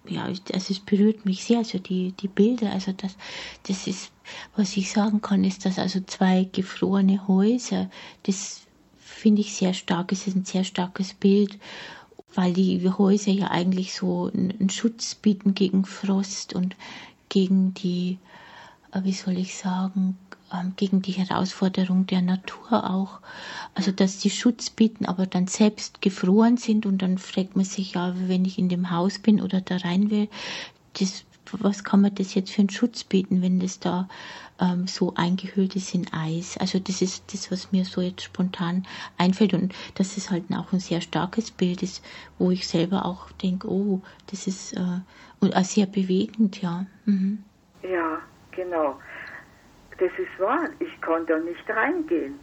ja, 0.07 0.25
also 0.25 0.43
es 0.53 0.81
berührt 0.81 1.25
mich 1.25 1.45
sehr, 1.45 1.59
also 1.59 1.79
die, 1.79 2.13
die 2.13 2.29
Bilder, 2.29 2.73
also 2.73 2.93
das, 2.93 3.17
das 3.65 3.87
ist, 3.87 4.13
was 4.57 4.77
ich 4.77 4.93
sagen 4.93 5.21
kann, 5.23 5.45
ist, 5.45 5.65
dass 5.65 5.79
also 5.79 6.01
zwei 6.01 6.49
gefrorene 6.53 7.27
Häuser, 7.27 7.91
das 8.25 8.63
finde 8.99 9.41
ich 9.41 9.55
sehr 9.55 9.73
stark, 9.73 10.13
es 10.13 10.27
ist 10.27 10.37
ein 10.37 10.45
sehr 10.45 10.65
starkes 10.65 11.15
Bild, 11.15 11.59
weil 12.35 12.53
die 12.53 12.89
Häuser 12.91 13.31
ja 13.31 13.51
eigentlich 13.51 13.95
so 13.95 14.31
einen 14.33 14.71
Schutz 14.71 15.15
bieten 15.15 15.55
gegen 15.55 15.85
Frost 15.85 16.55
und 16.55 16.77
gegen 17.29 17.75
die, 17.75 18.19
äh, 18.93 19.03
wie 19.05 19.13
soll 19.13 19.39
ich 19.39 19.57
sagen, 19.57 20.19
gegen 20.77 21.03
die 21.03 21.13
Herausforderung 21.13 22.07
der 22.07 22.23
Natur 22.23 22.91
auch. 22.91 23.21
Also 23.75 23.93
dass 23.93 24.19
die 24.19 24.31
Schutz 24.31 24.71
bieten, 24.71 25.07
aber 25.07 25.27
dann 25.27 25.47
selbst 25.47 26.01
gefroren 26.01 26.57
sind 26.57 26.87
und 26.87 27.03
dann 27.03 27.19
fragt 27.19 27.57
man 27.57 27.65
sich 27.65 27.95
ja, 27.95 28.15
wenn 28.29 28.45
ich 28.45 28.59
in 28.59 28.69
dem 28.69 28.91
Haus 28.91 29.19
bin 29.19 29.41
oder 29.41 29.61
da 29.61 29.77
rein 29.79 30.11
will, 30.11 30.29
das, 30.99 31.25
was 31.53 31.85
kann 31.85 32.01
man 32.01 32.15
das 32.15 32.35
jetzt 32.35 32.53
für 32.53 32.61
einen 32.61 32.71
Schutz 32.71 33.05
bieten, 33.05 33.43
wenn 33.43 33.59
das 33.59 33.81
da 33.81 34.09
ähm, 34.61 34.87
so 34.87 35.15
eingehüllt 35.15 35.75
ist 35.77 35.95
in 35.95 36.13
Eis? 36.13 36.57
Also 36.59 36.79
das 36.79 37.03
ist 37.03 37.33
das, 37.33 37.51
was 37.51 37.73
mir 37.73 37.85
so 37.85 38.01
jetzt 38.01 38.23
spontan 38.23 38.87
einfällt 39.19 39.55
und 39.55 39.75
das 39.97 40.17
ist 40.17 40.31
halt 40.31 40.45
auch 40.53 40.73
ein 40.73 40.81
sehr 40.81 41.01
starkes 41.01 41.51
Bild 41.51 41.83
ist, 41.83 42.05
wo 42.39 42.51
ich 42.51 42.69
selber 42.69 43.05
auch 43.05 43.31
denke, 43.33 43.69
oh, 43.69 44.03
das 44.31 44.47
ist 44.47 44.75
äh, 44.75 45.65
sehr 45.65 45.87
bewegend, 45.87 46.63
ja. 46.63 46.87
Mhm. 47.05 47.45
Ja, 47.83 48.19
genau. 48.53 48.97
Das 49.99 50.11
ist 50.19 50.41
wahr, 50.41 50.69
ich 50.81 51.01
kann 51.01 51.27
da 51.27 51.39
nicht 51.39 51.69
reingehen. 51.69 52.41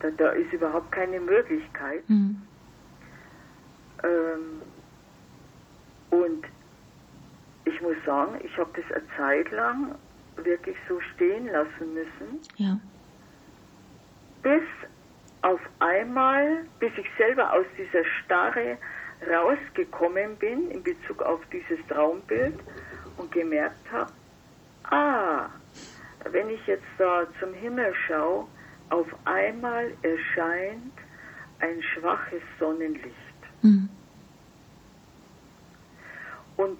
Da, 0.00 0.10
da 0.10 0.30
ist 0.30 0.52
überhaupt 0.52 0.92
keine 0.92 1.20
Möglichkeit. 1.20 2.08
Mhm. 2.08 2.42
Ähm, 4.02 4.62
und 6.10 6.44
ich 7.64 7.80
muss 7.80 7.96
sagen, 8.04 8.38
ich 8.44 8.56
habe 8.58 8.70
das 8.74 8.96
eine 8.96 9.06
Zeit 9.16 9.50
lang 9.50 9.94
wirklich 10.36 10.76
so 10.88 11.00
stehen 11.14 11.46
lassen 11.46 11.94
müssen. 11.94 12.40
Ja. 12.56 12.78
Bis 14.42 14.62
auf 15.42 15.60
einmal, 15.78 16.64
bis 16.78 16.92
ich 16.96 17.06
selber 17.16 17.52
aus 17.52 17.66
dieser 17.78 18.04
Starre 18.04 18.78
rausgekommen 19.30 20.36
bin 20.36 20.70
in 20.70 20.82
Bezug 20.82 21.22
auf 21.22 21.40
dieses 21.52 21.78
Traumbild 21.88 22.58
und 23.16 23.32
gemerkt 23.32 23.90
habe, 23.90 24.12
ah, 24.90 25.48
wenn 26.34 26.50
ich 26.50 26.66
jetzt 26.66 26.82
da 26.98 27.26
zum 27.38 27.54
Himmel 27.54 27.94
schaue, 28.08 28.48
auf 28.90 29.06
einmal 29.24 29.92
erscheint 30.02 30.92
ein 31.60 31.80
schwaches 31.80 32.42
Sonnenlicht. 32.58 33.14
Mhm. 33.62 33.88
Und 36.56 36.78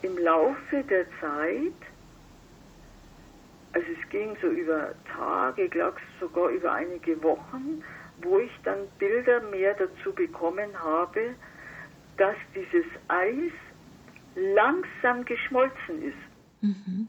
im 0.00 0.16
Laufe 0.18 0.82
der 0.88 1.04
Zeit, 1.20 1.80
also 3.72 3.86
es 3.86 4.08
ging 4.08 4.34
so 4.40 4.48
über 4.48 4.94
Tage, 5.14 5.64
ich 5.64 5.70
glaube 5.70 5.98
sogar 6.18 6.48
über 6.48 6.72
einige 6.72 7.22
Wochen, 7.22 7.84
wo 8.22 8.38
ich 8.38 8.52
dann 8.64 8.88
Bilder 8.98 9.42
mehr 9.42 9.74
dazu 9.74 10.12
bekommen 10.14 10.70
habe, 10.82 11.34
dass 12.16 12.36
dieses 12.54 12.86
Eis 13.08 13.52
langsam 14.34 15.22
geschmolzen 15.26 16.02
ist. 16.02 16.62
Mhm. 16.62 17.08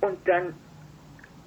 Und 0.00 0.18
dann 0.26 0.54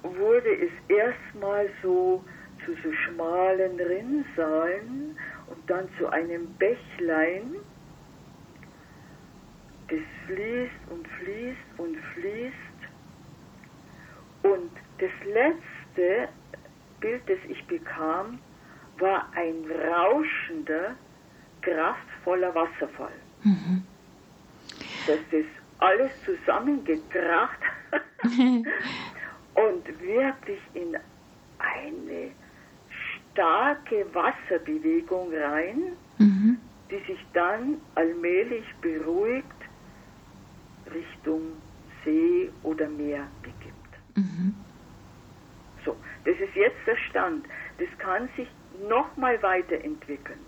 wurde 0.02 0.54
es 0.54 0.70
erstmal 0.88 1.68
so 1.82 2.22
zu 2.64 2.74
so 2.82 2.92
schmalen 2.92 3.78
Rinnsalen 3.78 5.16
und 5.48 5.70
dann 5.70 5.88
zu 5.98 6.08
einem 6.08 6.46
Bächlein. 6.54 7.56
Das 9.88 10.00
fließt 10.26 10.90
und 10.90 11.08
fließt 11.08 11.78
und 11.78 11.96
fließt. 12.14 12.54
Und 14.42 14.70
das 14.98 15.10
letzte 15.26 16.28
Bild, 17.00 17.22
das 17.26 17.38
ich 17.48 17.64
bekam, 17.66 18.38
war 18.98 19.28
ein 19.34 19.64
rauschender, 19.70 20.94
kraftvoller 21.62 22.54
Wasserfall. 22.54 23.12
Mhm. 23.42 23.84
Das 25.06 25.18
alles 25.82 26.10
zusammengebracht 26.24 27.58
und 28.22 30.00
wirklich 30.00 30.60
in 30.74 30.96
eine 31.58 32.30
starke 33.32 34.06
Wasserbewegung 34.14 35.32
rein, 35.34 35.96
mhm. 36.18 36.58
dann 37.32 37.80
allmählich 37.94 38.64
beruhigt 38.80 39.46
Richtung 40.92 41.42
See 42.04 42.50
oder 42.62 42.88
Meer 42.88 43.26
begibt. 43.42 43.72
Mhm. 44.16 44.54
So, 45.84 45.96
das 46.24 46.34
ist 46.38 46.54
jetzt 46.54 46.86
der 46.86 46.96
Stand. 47.08 47.46
Das 47.78 47.88
kann 47.98 48.28
sich 48.36 48.48
nochmal 48.88 49.42
weiterentwickeln. 49.42 50.38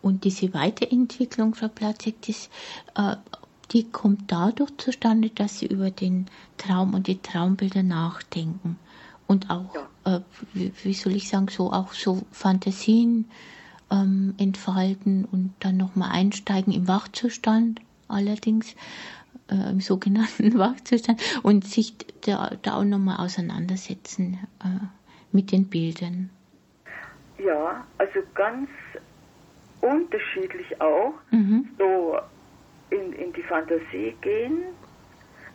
Und 0.00 0.24
diese 0.24 0.52
Weiterentwicklung, 0.52 1.54
Frau 1.54 1.68
Platzek, 1.68 2.16
das, 2.26 2.50
äh, 2.96 3.16
die 3.72 3.90
kommt 3.90 4.30
dadurch 4.30 4.76
zustande, 4.76 5.30
dass 5.30 5.58
Sie 5.58 5.66
über 5.66 5.90
den 5.90 6.26
Traum 6.58 6.94
und 6.94 7.06
die 7.06 7.20
Traumbilder 7.20 7.82
nachdenken. 7.82 8.78
Und 9.26 9.50
auch, 9.50 9.74
ja. 10.04 10.16
äh, 10.16 10.20
wie, 10.52 10.72
wie, 10.82 10.94
soll 10.94 11.14
ich 11.14 11.28
sagen, 11.28 11.48
so 11.48 11.72
auch 11.72 11.92
so 11.92 12.22
Fantasien 12.32 13.30
ähm, 13.90 14.34
entfalten 14.38 15.24
und 15.24 15.54
dann 15.60 15.76
nochmal 15.76 16.10
einsteigen 16.12 16.72
im 16.72 16.86
Wachzustand 16.88 17.80
allerdings 18.08 18.74
äh, 19.48 19.70
im 19.70 19.80
sogenannten 19.80 20.58
Wachzustand 20.58 21.22
und 21.42 21.66
sich 21.66 21.94
da, 22.26 22.52
da 22.62 22.76
auch 22.76 22.84
nochmal 22.84 23.24
auseinandersetzen 23.24 24.38
äh, 24.62 24.84
mit 25.30 25.50
den 25.50 25.68
Bildern. 25.68 26.30
Ja, 27.38 27.84
also 27.98 28.20
ganz 28.34 28.68
unterschiedlich 29.80 30.80
auch. 30.80 31.14
Mhm. 31.30 31.68
So 31.78 32.18
in, 32.92 33.12
in 33.12 33.32
die 33.32 33.42
Fantasie 33.42 34.16
gehen, 34.20 34.62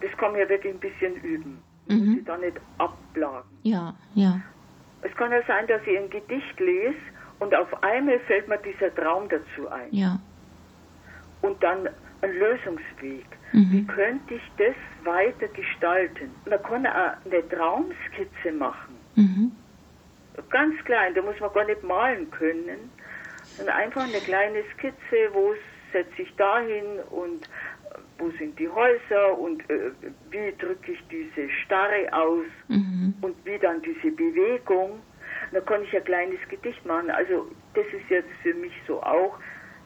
das 0.02 0.12
kann 0.18 0.32
man 0.32 0.42
ja 0.42 0.50
wirklich 0.50 0.74
ein 0.74 0.80
bisschen 0.80 1.16
üben. 1.18 1.64
Mhm. 1.88 1.98
Muss 1.98 2.18
ich 2.18 2.26
da 2.26 2.38
nicht 2.38 2.58
ablagen. 2.78 3.50
Ja, 3.64 3.96
ja. 4.16 4.40
Es 5.02 5.16
kann 5.16 5.32
ja 5.32 5.42
sein, 5.48 5.68
dass 5.68 5.82
ich 5.86 5.98
ein 5.98 6.10
Gedicht 6.10 6.60
lese 6.60 6.96
und 7.40 7.54
auf 7.56 7.84
einmal 7.84 8.20
fällt 8.22 8.48
mir 8.48 8.58
dieser 8.58 8.94
Traum 8.94 9.30
dazu 9.30 9.70
ein. 9.70 9.88
Ja. 9.92 10.20
Und 11.42 11.62
dann 11.64 11.88
ein 12.22 12.32
Lösungsweg. 12.34 13.26
Mhm. 13.54 13.72
Wie 13.72 13.86
könnte 13.86 14.34
ich 14.34 14.42
das 14.58 14.76
weiter 15.06 15.48
gestalten? 15.48 16.32
Man 16.50 16.62
kann 16.64 16.86
auch 16.88 17.14
eine 17.26 17.48
Traumskizze 17.50 18.52
machen. 18.58 18.96
Mhm. 19.16 19.52
Ganz 20.50 20.76
klein, 20.86 21.14
da 21.14 21.22
muss 21.22 21.40
man 21.40 21.54
gar 21.54 21.66
nicht 21.66 21.84
malen 21.84 22.30
können, 22.32 22.92
sondern 23.56 23.76
einfach 23.76 24.04
eine 24.04 24.20
kleine 24.20 24.64
Skizze, 24.74 25.30
wo 25.34 25.54
setze 25.92 26.22
ich 26.22 26.36
dahin 26.36 27.00
und 27.10 27.44
äh, 27.44 28.00
wo 28.18 28.30
sind 28.32 28.58
die 28.60 28.70
Häuser 28.70 29.38
und 29.38 29.68
äh, 29.70 29.92
wie 30.30 30.54
drücke 30.58 30.92
ich 30.92 31.04
diese 31.10 31.50
Starre 31.66 32.12
aus 32.12 32.46
mhm. 32.68 33.14
und 33.22 33.36
wie 33.46 33.58
dann 33.60 33.82
diese 33.82 34.16
Bewegung. 34.16 35.00
Da 35.52 35.62
kann 35.62 35.84
ich 35.84 35.96
ein 35.96 36.04
kleines 36.04 36.40
Gedicht 36.50 36.86
machen. 36.86 37.10
Also 37.10 37.50
das 37.74 37.86
ist 37.88 38.10
jetzt 38.10 38.32
für 38.42 38.54
mich 38.54 38.74
so 38.88 39.02
auch 39.02 39.38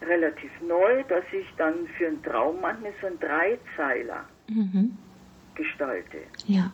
relativ 0.02 0.52
neu, 0.62 1.04
dass 1.04 1.24
ich 1.32 1.48
dann 1.58 1.88
für 1.98 2.08
einen 2.08 2.24
Traum 2.24 2.62
manchmal 2.62 2.94
so 3.02 3.08
einen 3.08 3.20
Dreizeiler 3.20 4.26
mhm. 4.48 4.98
gestalte. 5.56 6.18
Ja. 6.46 6.72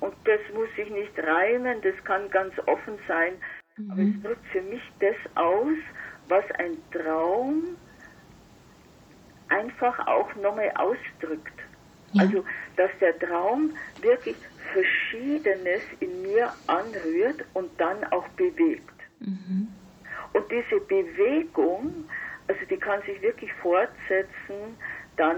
Und 0.00 0.14
das 0.24 0.40
muss 0.54 0.68
ich 0.76 0.90
nicht 0.90 1.18
reimen, 1.18 1.80
das 1.82 1.94
kann 2.04 2.30
ganz 2.30 2.52
offen 2.66 2.98
sein, 3.08 3.34
mhm. 3.76 3.90
aber 3.90 4.02
es 4.02 4.22
drückt 4.22 4.46
für 4.48 4.62
mich 4.62 4.82
das 5.00 5.16
aus, 5.34 5.78
was 6.28 6.44
ein 6.58 6.76
Traum 6.92 7.76
einfach 9.48 10.06
auch 10.06 10.34
nochmal 10.36 10.70
ausdrückt. 10.76 11.58
Ja. 12.12 12.22
Also, 12.22 12.44
dass 12.76 12.90
der 13.00 13.18
Traum 13.18 13.74
wirklich 14.00 14.36
Verschiedenes 14.72 15.82
in 16.00 16.22
mir 16.22 16.52
anrührt 16.66 17.44
und 17.54 17.70
dann 17.78 18.04
auch 18.10 18.26
bewegt. 18.30 19.00
Mhm. 19.20 19.68
Und 20.32 20.44
diese 20.50 20.80
Bewegung, 20.80 22.08
also 22.48 22.60
die 22.68 22.76
kann 22.76 23.00
sich 23.02 23.20
wirklich 23.22 23.52
fortsetzen 23.54 24.76
dann 25.16 25.36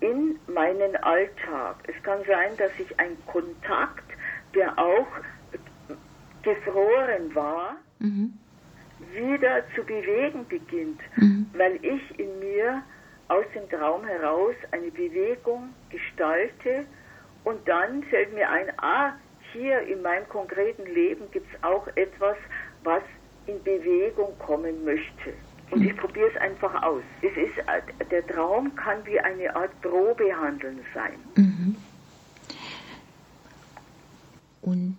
in 0.00 0.38
meinen 0.46 0.96
Alltag. 0.96 1.76
Es 1.86 2.02
kann 2.02 2.20
sein, 2.26 2.56
dass 2.56 2.72
ich 2.78 2.98
einen 2.98 3.18
Kontakt, 3.26 4.04
der 4.54 4.78
auch 4.78 5.06
gefroren 6.42 7.34
war, 7.34 7.76
mhm. 7.98 8.34
wieder 9.12 9.64
zu 9.74 9.82
bewegen 9.82 10.46
beginnt, 10.48 11.00
mhm. 11.16 11.50
weil 11.54 11.76
ich 11.82 12.18
in 12.18 12.38
mir 12.38 12.82
aus 13.28 13.44
dem 13.54 13.68
Traum 13.68 14.04
heraus 14.04 14.54
eine 14.70 14.90
Bewegung 14.90 15.70
gestalte 15.90 16.86
und 17.44 17.66
dann 17.66 18.02
fällt 18.04 18.32
mir 18.34 18.48
ein, 18.48 18.72
ah, 18.78 19.12
hier 19.52 19.80
in 19.82 20.02
meinem 20.02 20.28
konkreten 20.28 20.84
Leben 20.86 21.30
gibt 21.30 21.46
es 21.52 21.62
auch 21.62 21.86
etwas, 21.96 22.36
was 22.84 23.02
in 23.46 23.62
Bewegung 23.62 24.36
kommen 24.38 24.84
möchte. 24.84 25.32
Und 25.70 25.84
ich 25.84 25.96
probiere 25.96 26.30
es 26.32 26.40
einfach 26.40 26.82
aus. 26.82 27.02
Es 27.22 27.36
ist, 27.36 28.10
der 28.10 28.26
Traum 28.26 28.74
kann 28.76 29.04
wie 29.04 29.18
eine 29.18 29.54
Art 29.54 29.80
Probehandeln 29.80 30.80
sein. 30.94 31.14
Mhm. 31.34 31.76
Und 34.62 34.96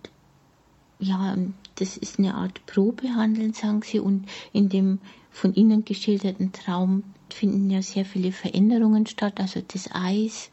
ja, 0.98 1.36
das 1.76 1.96
ist 1.96 2.18
eine 2.18 2.34
Art 2.34 2.64
Probehandeln, 2.66 3.52
sagen 3.52 3.82
Sie. 3.82 4.00
Und 4.00 4.26
in 4.52 4.68
dem 4.68 5.00
von 5.30 5.54
Ihnen 5.54 5.84
geschilderten 5.84 6.52
Traum 6.52 7.04
finden 7.38 7.70
ja 7.70 7.82
sehr 7.82 8.04
viele 8.04 8.32
Veränderungen 8.32 9.06
statt. 9.06 9.40
Also 9.40 9.62
das 9.66 9.88
Eis, 9.92 10.50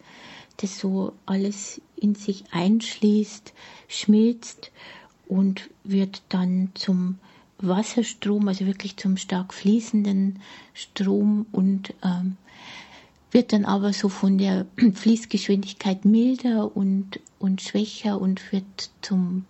das 0.57 0.77
so 0.79 1.13
alles 1.25 1.81
in 1.95 2.13
sich 2.15 2.43
einschließt, 2.51 3.53
schmilzt 3.87 4.71
und 5.27 5.69
wird 5.83 6.21
dann 6.29 6.69
zum 6.75 7.17
Wasserstrom, 7.57 8.47
also 8.47 8.65
wirklich 8.67 8.97
zum 8.97 9.17
stark 9.17 9.53
fließenden 9.53 10.41
Strom 10.73 11.47
und 11.51 11.93
ähm, 12.03 12.37
wird 13.31 13.51
dann 13.51 13.65
aber 13.65 13.91
so 13.91 14.07
von 14.07 14.37
der 14.37 14.67
Fließgeschwindigkeit 14.93 16.05
milder 16.05 16.75
und, 16.75 17.19
und 17.39 17.61
schwächer 17.61 18.21
und 18.21 18.51
wird 18.51 18.91
zum 19.01 19.45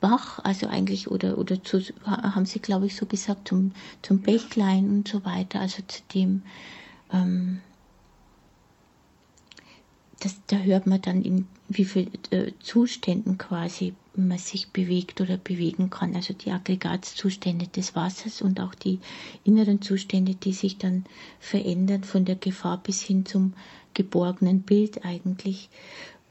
Bach, 0.00 0.40
also 0.44 0.66
eigentlich, 0.66 1.10
oder, 1.10 1.38
oder 1.38 1.62
zu, 1.62 1.80
haben 2.04 2.46
sie, 2.46 2.60
glaube 2.60 2.86
ich, 2.86 2.96
so 2.96 3.06
gesagt, 3.06 3.48
zum, 3.48 3.72
zum 4.02 4.20
Bächlein 4.20 4.88
und 4.90 5.08
so 5.08 5.24
weiter, 5.24 5.60
also 5.60 5.82
zu 5.86 6.02
dem, 6.14 6.42
ähm, 7.12 7.60
das, 10.20 10.36
da 10.46 10.56
hört 10.56 10.86
man 10.86 11.02
dann, 11.02 11.22
in 11.22 11.46
wie 11.68 11.84
vielen 11.84 12.10
äh, 12.30 12.52
Zuständen 12.60 13.38
quasi 13.38 13.94
man 14.14 14.38
sich 14.38 14.70
bewegt 14.70 15.20
oder 15.20 15.36
bewegen 15.36 15.90
kann. 15.90 16.14
Also 16.14 16.32
die 16.32 16.50
Aggregatzustände 16.50 17.66
des 17.66 17.94
Wassers 17.94 18.40
und 18.40 18.60
auch 18.60 18.74
die 18.74 19.00
inneren 19.44 19.82
Zustände, 19.82 20.34
die 20.34 20.52
sich 20.52 20.78
dann 20.78 21.04
verändern 21.40 22.04
von 22.04 22.24
der 22.24 22.36
Gefahr 22.36 22.78
bis 22.78 23.02
hin 23.02 23.26
zum 23.26 23.54
geborgenen 23.94 24.62
Bild 24.62 25.04
eigentlich. 25.04 25.68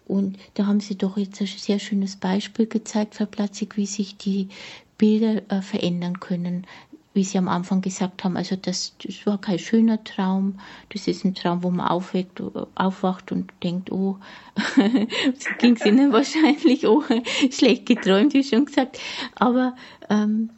Und 0.06 0.38
da 0.54 0.68
haben 0.68 0.80
Sie 0.80 0.98
doch 0.98 1.18
jetzt 1.18 1.41
ein 1.41 1.48
sehr 1.48 1.80
schönes 1.80 2.15
Beispiel 2.15 2.68
gezeigt, 2.68 3.15
Frau 3.15 3.26
Platzig, 3.26 3.76
wie 3.78 3.88
sich 3.88 4.18
die 4.18 4.50
Bilder 4.98 5.41
äh, 5.50 5.62
verändern 5.62 6.20
können. 6.20 6.68
Wie 7.13 7.24
Sie 7.24 7.38
am 7.38 7.48
Anfang 7.48 7.82
gesagt 7.82 8.26
haben, 8.26 8.36
also 8.36 8.58
das, 8.58 8.94
das 9.02 9.26
war 9.26 9.39
kein 9.39 9.58
schöner 9.58 10.04
Traum. 10.04 10.60
Das 10.89 11.08
ist 11.08 11.24
ein 11.24 11.34
Traum, 11.34 11.63
wo 11.63 11.72
man 11.72 11.88
aufweckt, 11.88 12.41
aufwacht 12.76 13.32
und 13.32 13.54
denkt, 13.63 13.89
oh, 13.91 14.18
so 14.76 15.50
ging 15.60 15.78
es 15.78 15.86
Ihnen 15.86 16.12
wahrscheinlich, 16.13 16.86
oh, 16.86 17.04
schlecht 17.50 17.86
geträumt, 17.86 18.34
wie 18.34 18.44
schon 18.44 18.65
gesagt. 18.65 19.00
Aber 19.36 19.76
ähm, 20.10 20.50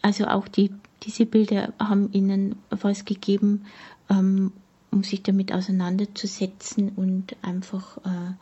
also 0.00 0.26
auch 0.26 0.48
die, 0.48 0.72
diese 1.02 1.26
Bilder 1.26 1.74
haben 1.78 2.10
Ihnen 2.12 2.56
was 2.70 3.04
gegeben, 3.04 3.66
ähm, 4.08 4.52
um 4.90 5.04
sich 5.04 5.22
damit 5.22 5.52
auseinanderzusetzen 5.52 6.90
und 6.96 7.36
einfach 7.42 7.98
äh, 7.98 8.32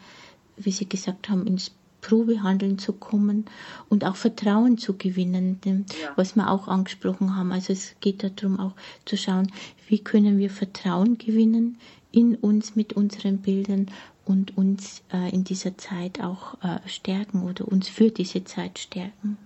wie 0.64 0.72
Sie 0.72 0.88
gesagt 0.88 1.28
haben, 1.28 1.46
ins 1.46 1.72
Probehandeln 2.00 2.78
zu 2.78 2.92
kommen 2.92 3.44
und 3.88 4.04
auch 4.04 4.16
Vertrauen 4.16 4.78
zu 4.78 4.96
gewinnen, 4.96 5.60
dem, 5.60 5.84
ja. 6.02 6.12
was 6.16 6.34
wir 6.34 6.50
auch 6.50 6.68
angesprochen 6.68 7.36
haben. 7.36 7.52
Also 7.52 7.72
es 7.72 7.94
geht 8.00 8.22
darum 8.22 8.58
auch 8.58 8.72
zu 9.04 9.16
schauen, 9.16 9.52
wie 9.88 10.02
können 10.02 10.38
wir 10.38 10.50
Vertrauen 10.50 11.18
gewinnen 11.18 11.78
in 12.12 12.36
uns 12.36 12.76
mit 12.76 12.94
unseren 12.94 13.38
Bildern 13.38 13.90
und 14.24 14.56
uns 14.56 15.02
äh, 15.12 15.32
in 15.32 15.44
dieser 15.44 15.76
Zeit 15.76 16.20
auch 16.20 16.54
äh, 16.62 16.88
stärken 16.88 17.42
oder 17.42 17.66
uns 17.66 17.88
für 17.88 18.10
diese 18.10 18.44
Zeit 18.44 18.78
stärken. 18.78 19.36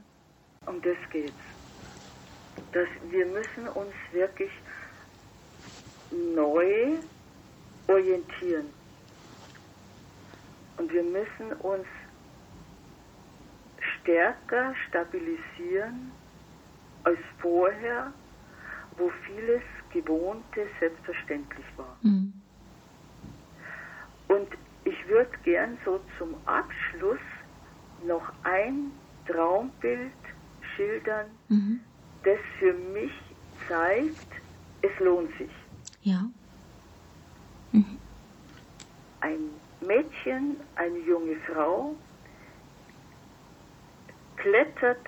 Um 0.66 0.81
das 0.83 0.96
geht's. 1.11 1.33
Dass 2.72 2.88
wir 3.11 3.27
müssen 3.27 3.68
uns 3.74 3.92
wirklich 4.12 4.50
neu 6.35 6.98
orientieren. 7.87 8.66
Und 10.77 10.93
wir 10.93 11.03
müssen 11.03 11.53
uns 11.61 11.87
stärker 14.01 14.75
stabilisieren 14.89 16.13
als 17.05 17.19
vorher, 17.39 18.13
wo 18.97 19.11
vieles 19.27 19.63
Gewohnte 19.93 20.67
selbstverständlich 20.81 21.67
war. 21.77 21.97
Mhm. 22.03 22.33
Und 24.29 24.49
ich 24.85 25.09
würde 25.09 25.31
gern 25.45 25.79
so 25.85 26.01
zum 26.19 26.35
Abschluss 26.47 27.21
noch 28.07 28.33
ein 28.43 28.91
Traumbild 29.27 30.13
schildern, 30.77 31.27
mhm. 31.49 31.81
das 32.25 32.39
für 32.59 32.73
mich 32.73 33.13
zeigt, 33.69 34.33
es 34.83 35.01
lohnt 35.01 35.31
sich. 35.39 35.51
Ja. 36.03 36.29
Mhm. 37.73 37.99
Ein 39.21 39.39
Mädchen, 39.87 40.61
eine 40.77 40.99
junge 40.99 41.37
Frau, 41.53 41.94
klettert 44.37 45.07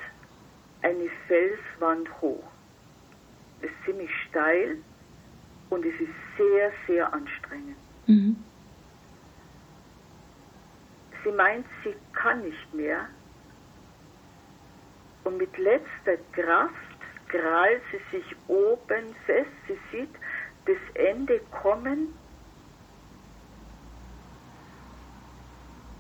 eine 0.83 1.09
Felswand 1.27 2.09
hoch. 2.21 2.45
Es 3.61 3.71
ist 3.71 3.85
ziemlich 3.85 4.11
steil 4.29 4.79
und 5.71 5.85
es 5.85 6.01
ist 6.01 6.15
sehr, 6.37 6.73
sehr 6.87 7.13
anstrengend. 7.13 7.77
Mhm. 8.07 8.37
Sie 11.25 11.33
meint, 11.33 11.67
sie 11.83 11.95
kann 12.13 12.43
nicht 12.43 12.75
mehr. 12.75 13.09
Und 15.25 15.39
mit 15.39 15.59
letzter 15.59 16.19
Kraft 16.33 16.73
krallt 17.29 17.83
sie 17.91 18.17
sich 18.17 18.37
oben 18.47 19.15
fest. 19.25 19.51
Sie 19.67 19.79
sieht 19.91 20.15
das 20.67 20.77
Ende 20.95 21.41
kommen 21.51 22.15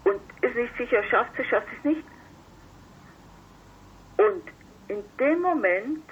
und 0.04 0.20
ist 0.42 0.45
nicht 0.56 0.76
sicher, 0.76 1.02
schafft 1.04 1.36
sie, 1.36 1.44
schafft 1.44 1.68
sie 1.70 1.76
es 1.76 1.84
nicht. 1.84 2.04
Und 4.16 4.42
in 4.88 5.04
dem 5.18 5.42
Moment 5.42 6.04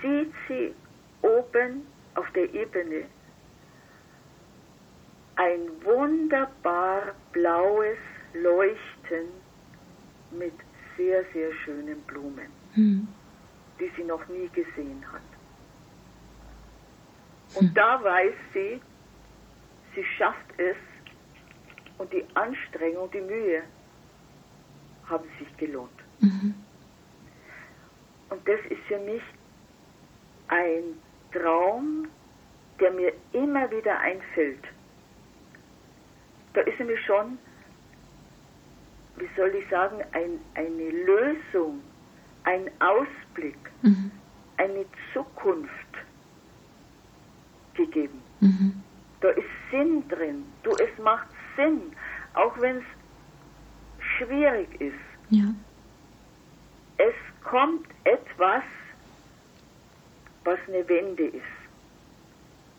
sieht 0.00 0.32
sie 0.48 0.74
oben 1.22 1.86
auf 2.14 2.30
der 2.32 2.52
Ebene 2.52 3.04
ein 5.36 5.60
wunderbar 5.84 7.14
blaues 7.32 7.98
Leuchten 8.34 9.28
mit 10.30 10.54
sehr, 10.96 11.24
sehr 11.32 11.52
schönen 11.64 12.00
Blumen, 12.02 12.48
hm. 12.74 13.08
die 13.78 13.90
sie 13.96 14.04
noch 14.04 14.26
nie 14.28 14.48
gesehen 14.48 15.04
hat. 15.12 15.20
Und 17.54 17.68
hm. 17.68 17.74
da 17.74 18.02
weiß 18.02 18.34
sie, 18.52 18.80
sie 19.94 20.04
schafft 20.16 20.58
es 20.58 20.76
und 22.02 22.12
die 22.12 22.24
Anstrengung, 22.34 23.08
die 23.12 23.20
Mühe 23.20 23.62
haben 25.08 25.24
sich 25.38 25.56
gelohnt. 25.56 25.90
Mhm. 26.18 26.52
Und 28.28 28.48
das 28.48 28.58
ist 28.70 28.82
für 28.88 28.98
mich 28.98 29.22
ein 30.48 30.82
Traum, 31.32 32.08
der 32.80 32.90
mir 32.90 33.12
immer 33.32 33.70
wieder 33.70 34.00
einfällt. 34.00 34.64
Da 36.54 36.62
ist 36.62 36.76
nämlich 36.80 37.00
schon, 37.06 37.38
wie 39.16 39.28
soll 39.36 39.54
ich 39.54 39.68
sagen, 39.70 40.02
ein, 40.10 40.40
eine 40.54 40.90
Lösung, 40.90 41.80
ein 42.42 42.68
Ausblick, 42.80 43.58
mhm. 43.82 44.10
eine 44.56 44.84
Zukunft 45.12 45.70
gegeben. 47.74 48.20
Mhm. 48.40 48.82
Da 49.20 49.28
ist 49.28 49.46
Sinn 49.70 50.08
drin. 50.08 50.44
Du, 50.64 50.70
es 50.72 50.98
macht 50.98 51.28
Sinn, 51.56 51.92
auch 52.34 52.58
wenn 52.60 52.78
es 52.78 52.84
schwierig 54.16 54.80
ist. 54.80 54.94
Ja. 55.30 55.54
Es 56.98 57.14
kommt 57.44 57.86
etwas, 58.04 58.62
was 60.44 60.58
eine 60.68 60.88
Wende 60.88 61.24
ist. 61.24 61.42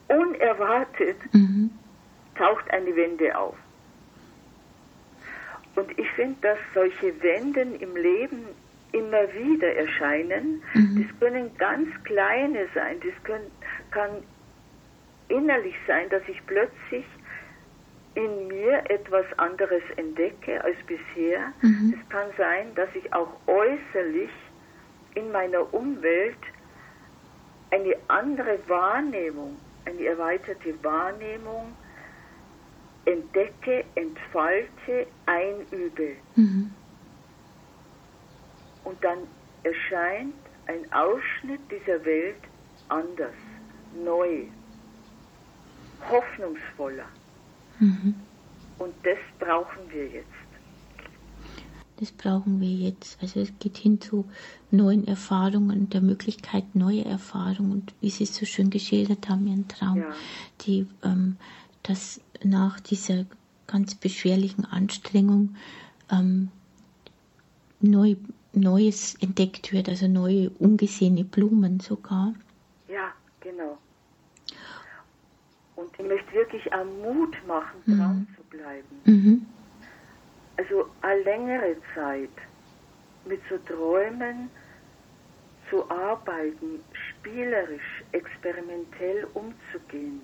Unerwartet 0.07 1.17
mhm. 1.33 1.71
taucht 2.35 2.69
eine 2.71 2.95
Wende 2.95 3.37
auf. 3.37 3.55
Und 5.75 5.97
ich 5.97 6.09
finde, 6.11 6.35
dass 6.41 6.59
solche 6.73 7.21
Wenden 7.23 7.75
im 7.79 7.95
Leben 7.95 8.45
immer 8.91 9.33
wieder 9.33 9.73
erscheinen. 9.75 10.61
Mhm. 10.73 11.07
Das 11.07 11.19
können 11.19 11.57
ganz 11.57 11.89
kleine 12.03 12.67
sein. 12.75 12.99
Das 12.99 13.23
können, 13.23 13.51
kann 13.91 14.23
innerlich 15.29 15.75
sein, 15.87 16.09
dass 16.09 16.21
ich 16.27 16.39
plötzlich 16.45 17.05
in 18.15 18.47
mir 18.47 18.83
etwas 18.89 19.25
anderes 19.37 19.83
entdecke 19.95 20.63
als 20.63 20.77
bisher. 20.85 21.51
Mhm. 21.61 21.99
Es 21.99 22.09
kann 22.09 22.29
sein, 22.37 22.75
dass 22.75 22.89
ich 22.95 23.11
auch 23.13 23.29
äußerlich 23.47 24.29
in 25.15 25.31
meiner 25.31 25.73
Umwelt 25.73 26.37
eine 27.71 27.95
andere 28.07 28.59
Wahrnehmung, 28.67 29.57
eine 29.85 30.05
erweiterte 30.05 30.83
Wahrnehmung 30.83 31.75
entdecke, 33.05 33.83
entfalte, 33.95 35.07
einübe. 35.25 36.15
Mhm. 36.35 36.71
Und 38.83 39.03
dann 39.03 39.19
erscheint 39.63 40.35
ein 40.67 40.91
Ausschnitt 40.93 41.61
dieser 41.69 42.03
Welt 42.05 42.41
anders, 42.89 43.33
neu, 43.95 44.45
hoffnungsvoller. 46.09 47.05
Mhm. 47.79 48.15
Und 48.79 48.93
das 49.03 49.17
brauchen 49.39 49.79
wir 49.91 50.07
jetzt. 50.07 50.27
Das 51.97 52.11
brauchen 52.11 52.59
wir 52.59 52.69
jetzt. 52.69 53.21
Also 53.21 53.39
es 53.39 53.53
geht 53.59 53.77
hin 53.77 54.01
zu 54.01 54.25
neuen 54.71 55.07
Erfahrungen, 55.07 55.89
der 55.89 56.01
Möglichkeit 56.01 56.75
neue 56.75 57.05
Erfahrungen 57.05 57.71
und 57.71 57.93
wie 58.01 58.09
Sie 58.09 58.23
es 58.23 58.35
so 58.35 58.45
schön 58.45 58.69
geschildert 58.69 59.29
haben, 59.29 59.47
Ihren 59.47 59.67
Traum, 59.67 59.99
ja. 59.99 60.13
die, 60.61 60.87
ähm, 61.03 61.37
dass 61.83 62.19
nach 62.43 62.79
dieser 62.79 63.25
ganz 63.67 63.95
beschwerlichen 63.95 64.65
Anstrengung 64.65 65.55
ähm, 66.11 66.49
neu, 67.79 68.15
Neues 68.53 69.15
entdeckt 69.15 69.71
wird, 69.71 69.89
also 69.89 70.07
neue 70.07 70.49
ungesehene 70.51 71.23
Blumen 71.23 71.79
sogar. 71.79 72.33
Ja, 72.87 73.11
genau. 73.39 73.77
Und 75.75 75.82
ich 75.97 76.05
möchte 76.05 76.33
wirklich 76.33 76.73
auch 76.73 76.85
Mut 76.85 77.35
machen, 77.47 77.81
mhm. 77.85 77.97
dran 77.97 78.27
zu 78.35 78.43
bleiben. 78.43 79.01
Mhm. 79.05 79.45
Also 80.57 80.89
eine 81.01 81.21
längere 81.23 81.75
Zeit 81.95 82.29
mit 83.25 83.41
so 83.49 83.57
Träumen 83.59 84.49
zu 85.69 85.89
arbeiten, 85.89 86.83
spielerisch, 87.09 88.03
experimentell 88.11 89.27
umzugehen. 89.33 90.21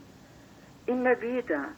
Immer 0.86 1.20
wieder. 1.22 1.70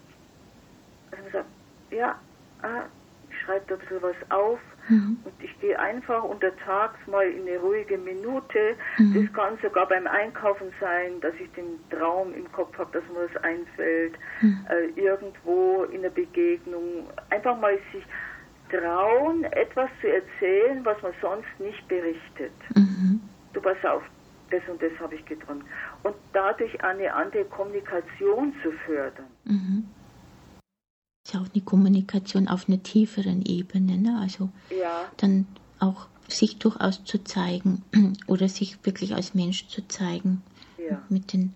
Also 1.12 1.24
man 1.24 1.32
sagt, 1.32 1.50
ja, 1.92 2.20
ah, 2.62 2.84
ich 3.30 3.40
schreibe 3.40 3.66
da 3.68 3.76
ein 3.76 3.80
bisschen 3.82 4.02
was 4.02 4.16
auf, 4.30 4.60
Mhm. 4.90 5.18
Und 5.24 5.34
ich 5.40 5.60
gehe 5.60 5.78
einfach 5.80 6.24
untertags 6.24 6.98
mal 7.08 7.26
in 7.26 7.48
eine 7.48 7.58
ruhige 7.60 7.98
Minute. 7.98 8.76
Mhm. 8.98 9.14
Das 9.14 9.34
kann 9.34 9.58
sogar 9.62 9.88
beim 9.88 10.08
Einkaufen 10.08 10.72
sein, 10.80 11.20
dass 11.22 11.34
ich 11.36 11.52
den 11.52 11.80
Traum 11.90 12.34
im 12.34 12.52
Kopf 12.52 12.78
habe, 12.78 12.92
dass 12.92 13.04
mir 13.10 13.30
was 13.32 13.44
einfällt. 13.44 14.14
Mhm. 14.42 14.66
Äh, 14.70 15.00
irgendwo 15.00 15.84
in 15.86 16.02
der 16.02 16.10
Begegnung. 16.10 17.08
Einfach 17.30 17.58
mal 17.60 17.78
sich 17.92 18.04
trauen, 18.70 19.44
etwas 19.44 19.90
zu 20.00 20.08
erzählen, 20.08 20.84
was 20.84 21.02
man 21.02 21.14
sonst 21.22 21.60
nicht 21.60 21.88
berichtet. 21.88 22.54
Mhm. 22.76 23.22
Du 23.54 23.62
pass 23.62 23.78
auf, 23.84 24.04
das 24.50 24.62
und 24.70 24.82
das 24.82 24.92
habe 25.00 25.16
ich 25.16 25.26
geträumt. 25.26 25.64
Und 26.04 26.16
dadurch 26.34 26.84
eine 26.84 27.14
andere 27.14 27.46
Kommunikation 27.46 28.54
zu 28.64 28.72
fördern. 28.86 29.28
Ja 31.34 31.42
auch 31.42 31.48
eine 31.54 31.64
Kommunikation 31.64 32.48
auf 32.48 32.68
einer 32.68 32.82
tieferen 32.82 33.44
Ebene. 33.46 33.98
Ne? 33.98 34.18
Also 34.22 34.50
ja. 34.70 35.06
dann 35.18 35.48
auch 35.80 36.08
sich 36.28 36.60
durchaus 36.60 37.04
zu 37.04 37.24
zeigen 37.24 37.84
oder 38.28 38.48
sich 38.48 38.78
wirklich 38.86 39.16
als 39.16 39.34
Mensch 39.34 39.68
zu 39.68 39.88
zeigen. 39.88 40.42
Ja. 40.78 41.02
Mit 41.10 41.34
den 41.34 41.54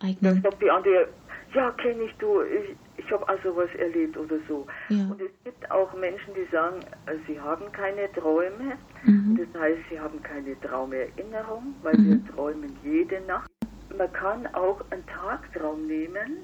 eigenen. 0.00 0.42
Das 0.42 0.58
die 0.58 0.70
andere, 0.70 1.08
ja, 1.54 1.70
kenne 1.72 2.02
ich 2.02 2.14
du, 2.18 2.42
ich, 2.42 2.76
ich 2.96 3.10
habe 3.12 3.28
also 3.28 3.56
was 3.56 3.72
erlebt 3.76 4.16
oder 4.16 4.36
so. 4.48 4.66
Ja. 4.88 5.04
Und 5.10 5.20
es 5.20 5.30
gibt 5.44 5.70
auch 5.70 5.92
Menschen, 5.94 6.34
die 6.34 6.50
sagen, 6.50 6.80
äh, 7.06 7.16
sie 7.26 7.40
haben 7.40 7.70
keine 7.72 8.10
Träume. 8.12 8.76
Mhm. 9.04 9.38
Das 9.38 9.60
heißt, 9.60 9.78
sie 9.90 10.00
haben 10.00 10.22
keine 10.22 10.58
Traumerinnerung, 10.60 11.74
weil 11.82 11.96
mhm. 11.96 12.24
wir 12.24 12.34
träumen 12.34 12.76
jede 12.82 13.20
Nacht. 13.22 13.50
Man 13.96 14.12
kann 14.12 14.46
auch 14.54 14.80
einen 14.90 15.06
Tagtraum 15.06 15.86
nehmen 15.86 16.38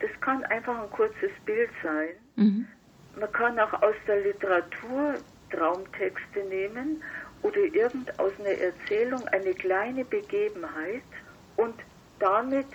das 0.00 0.10
kann 0.20 0.44
einfach 0.44 0.82
ein 0.82 0.90
kurzes 0.90 1.30
Bild 1.44 1.70
sein. 1.82 2.08
Mhm. 2.36 2.66
Man 3.18 3.32
kann 3.32 3.58
auch 3.58 3.72
aus 3.82 3.94
der 4.06 4.20
Literatur 4.20 5.14
Traumtexte 5.50 6.40
nehmen 6.48 7.02
oder 7.42 7.58
irgend 7.58 8.18
aus 8.18 8.32
einer 8.38 8.58
Erzählung 8.58 9.26
eine 9.28 9.54
kleine 9.54 10.04
Begebenheit 10.04 11.02
und 11.56 11.74
damit 12.18 12.66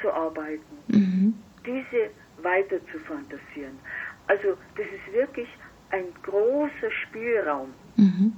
zu 0.00 0.12
arbeiten, 0.12 0.60
mhm. 0.88 1.34
diese 1.64 2.10
weiter 2.42 2.78
zu 2.92 2.98
fantasieren. 3.00 3.78
Also 4.26 4.56
das 4.76 4.86
ist 4.86 5.14
wirklich 5.14 5.48
ein 5.90 6.06
großer 6.22 6.90
Spielraum. 6.90 7.72
Mhm. 7.96 8.36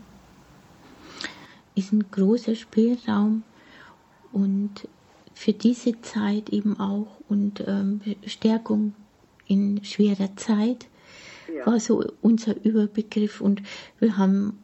Ist 1.74 1.93
ein 1.93 2.05
großer 2.11 2.55
Spielraum 2.55 3.43
und 4.32 4.89
für 5.37 5.53
diese 5.53 6.01
Zeit 6.01 6.49
eben 6.49 6.80
auch 6.80 7.20
und 7.28 7.62
ähm, 7.66 8.01
Stärkung 8.24 8.95
in 9.47 9.84
schwerer 9.84 10.34
Zeit 10.37 10.87
ja. 11.55 11.66
war 11.66 11.78
so 11.78 12.05
unser 12.22 12.57
Überbegriff 12.64 13.43
und 13.43 13.62
wir 14.01 14.16
haben 14.16 14.59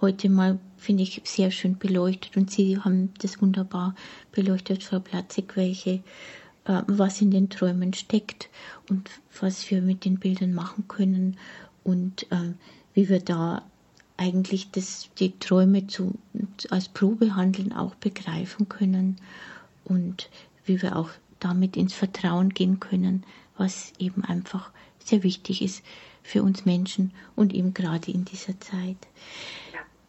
heute 0.00 0.30
mal, 0.30 0.60
finde 0.76 1.02
ich, 1.02 1.22
sehr 1.24 1.50
schön 1.50 1.76
beleuchtet 1.76 2.36
und 2.36 2.52
Sie 2.52 2.78
haben 2.78 3.12
das 3.18 3.42
wunderbar 3.42 3.96
beleuchtet, 4.30 4.84
Frau 4.84 5.00
Platzig, 5.00 5.56
welche, 5.56 6.04
äh, 6.66 6.82
was 6.86 7.20
in 7.20 7.32
den 7.32 7.50
Träumen 7.50 7.92
steckt 7.92 8.48
und 8.88 9.10
was 9.40 9.68
wir 9.72 9.82
mit 9.82 10.04
den 10.04 10.20
Bildern 10.20 10.54
machen 10.54 10.86
können 10.86 11.36
und 11.82 12.30
äh, 12.30 12.54
wie 12.94 13.08
wir 13.08 13.20
da 13.20 13.64
eigentlich 14.16 14.70
das, 14.70 15.10
die 15.18 15.36
Träume 15.40 15.88
zu, 15.88 16.14
als 16.70 16.88
Probehandeln 16.88 17.72
auch 17.72 17.96
begreifen 17.96 18.68
können 18.68 19.18
und 19.92 20.30
wie 20.64 20.80
wir 20.80 20.96
auch 20.96 21.10
damit 21.38 21.76
ins 21.76 21.92
Vertrauen 21.92 22.50
gehen 22.50 22.80
können, 22.80 23.24
was 23.58 23.92
eben 23.98 24.24
einfach 24.24 24.70
sehr 24.98 25.22
wichtig 25.22 25.60
ist 25.60 25.82
für 26.22 26.42
uns 26.42 26.64
Menschen 26.64 27.12
und 27.36 27.52
eben 27.52 27.74
gerade 27.74 28.10
in 28.10 28.24
dieser 28.24 28.58
Zeit. 28.60 28.96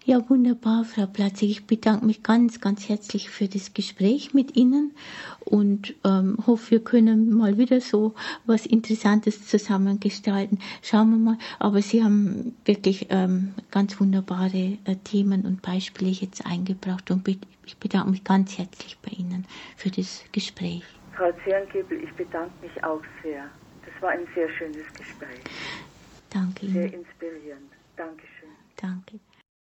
Ja, 0.06 0.30
wunderbar, 0.30 0.84
Frau 0.84 1.06
Platzig. 1.06 1.52
Ich 1.52 1.66
bedanke 1.66 2.06
mich 2.06 2.24
ganz, 2.24 2.60
ganz 2.60 2.90
herzlich 2.90 3.30
für 3.30 3.48
das 3.48 3.74
Gespräch 3.74 4.34
mit 4.34 4.58
Ihnen 4.58 4.94
und 5.40 5.96
ähm, 6.04 6.38
hoffe, 6.46 6.72
wir 6.72 6.84
können 6.84 7.34
mal 7.34 7.58
wieder 7.58 7.80
so 7.80 8.14
was 8.46 8.66
Interessantes 8.66 9.48
zusammengestalten. 9.48 10.60
Schauen 10.82 11.12
wir 11.12 11.18
mal. 11.20 11.38
Aber 11.58 11.82
Sie 11.82 12.04
haben 12.04 12.54
wirklich 12.66 13.08
ähm, 13.12 13.54
ganz 13.72 13.98
wunderbare 14.02 14.78
äh, 14.84 14.98
Themen 15.06 15.46
und 15.46 15.62
Beispiele 15.62 16.12
jetzt 16.12 16.46
eingebracht 16.46 17.10
und 17.10 17.26
ich 17.66 17.78
bedanke 17.78 18.10
mich 18.10 18.26
ganz 18.26 18.58
herzlich 18.58 18.98
bei 19.02 19.12
Ihnen 19.12 19.48
für 19.78 19.90
das 19.90 20.26
Gespräch. 20.34 20.84
Frau 21.16 21.32
Zerngebel, 21.46 22.04
ich 22.04 22.12
bedanke 22.16 22.52
mich 22.62 22.84
auch 22.84 23.02
sehr. 23.24 23.46
Das 23.86 24.02
war 24.02 24.10
ein 24.10 24.28
sehr 24.36 24.50
schönes 24.50 24.86
Gespräch. 24.98 25.40
Danke 26.30 26.66
Ihnen. 26.66 26.74
Sehr 26.74 26.94
inspirierend. 26.94 27.72
Dankeschön. 27.96 28.50
Danke. 28.76 29.20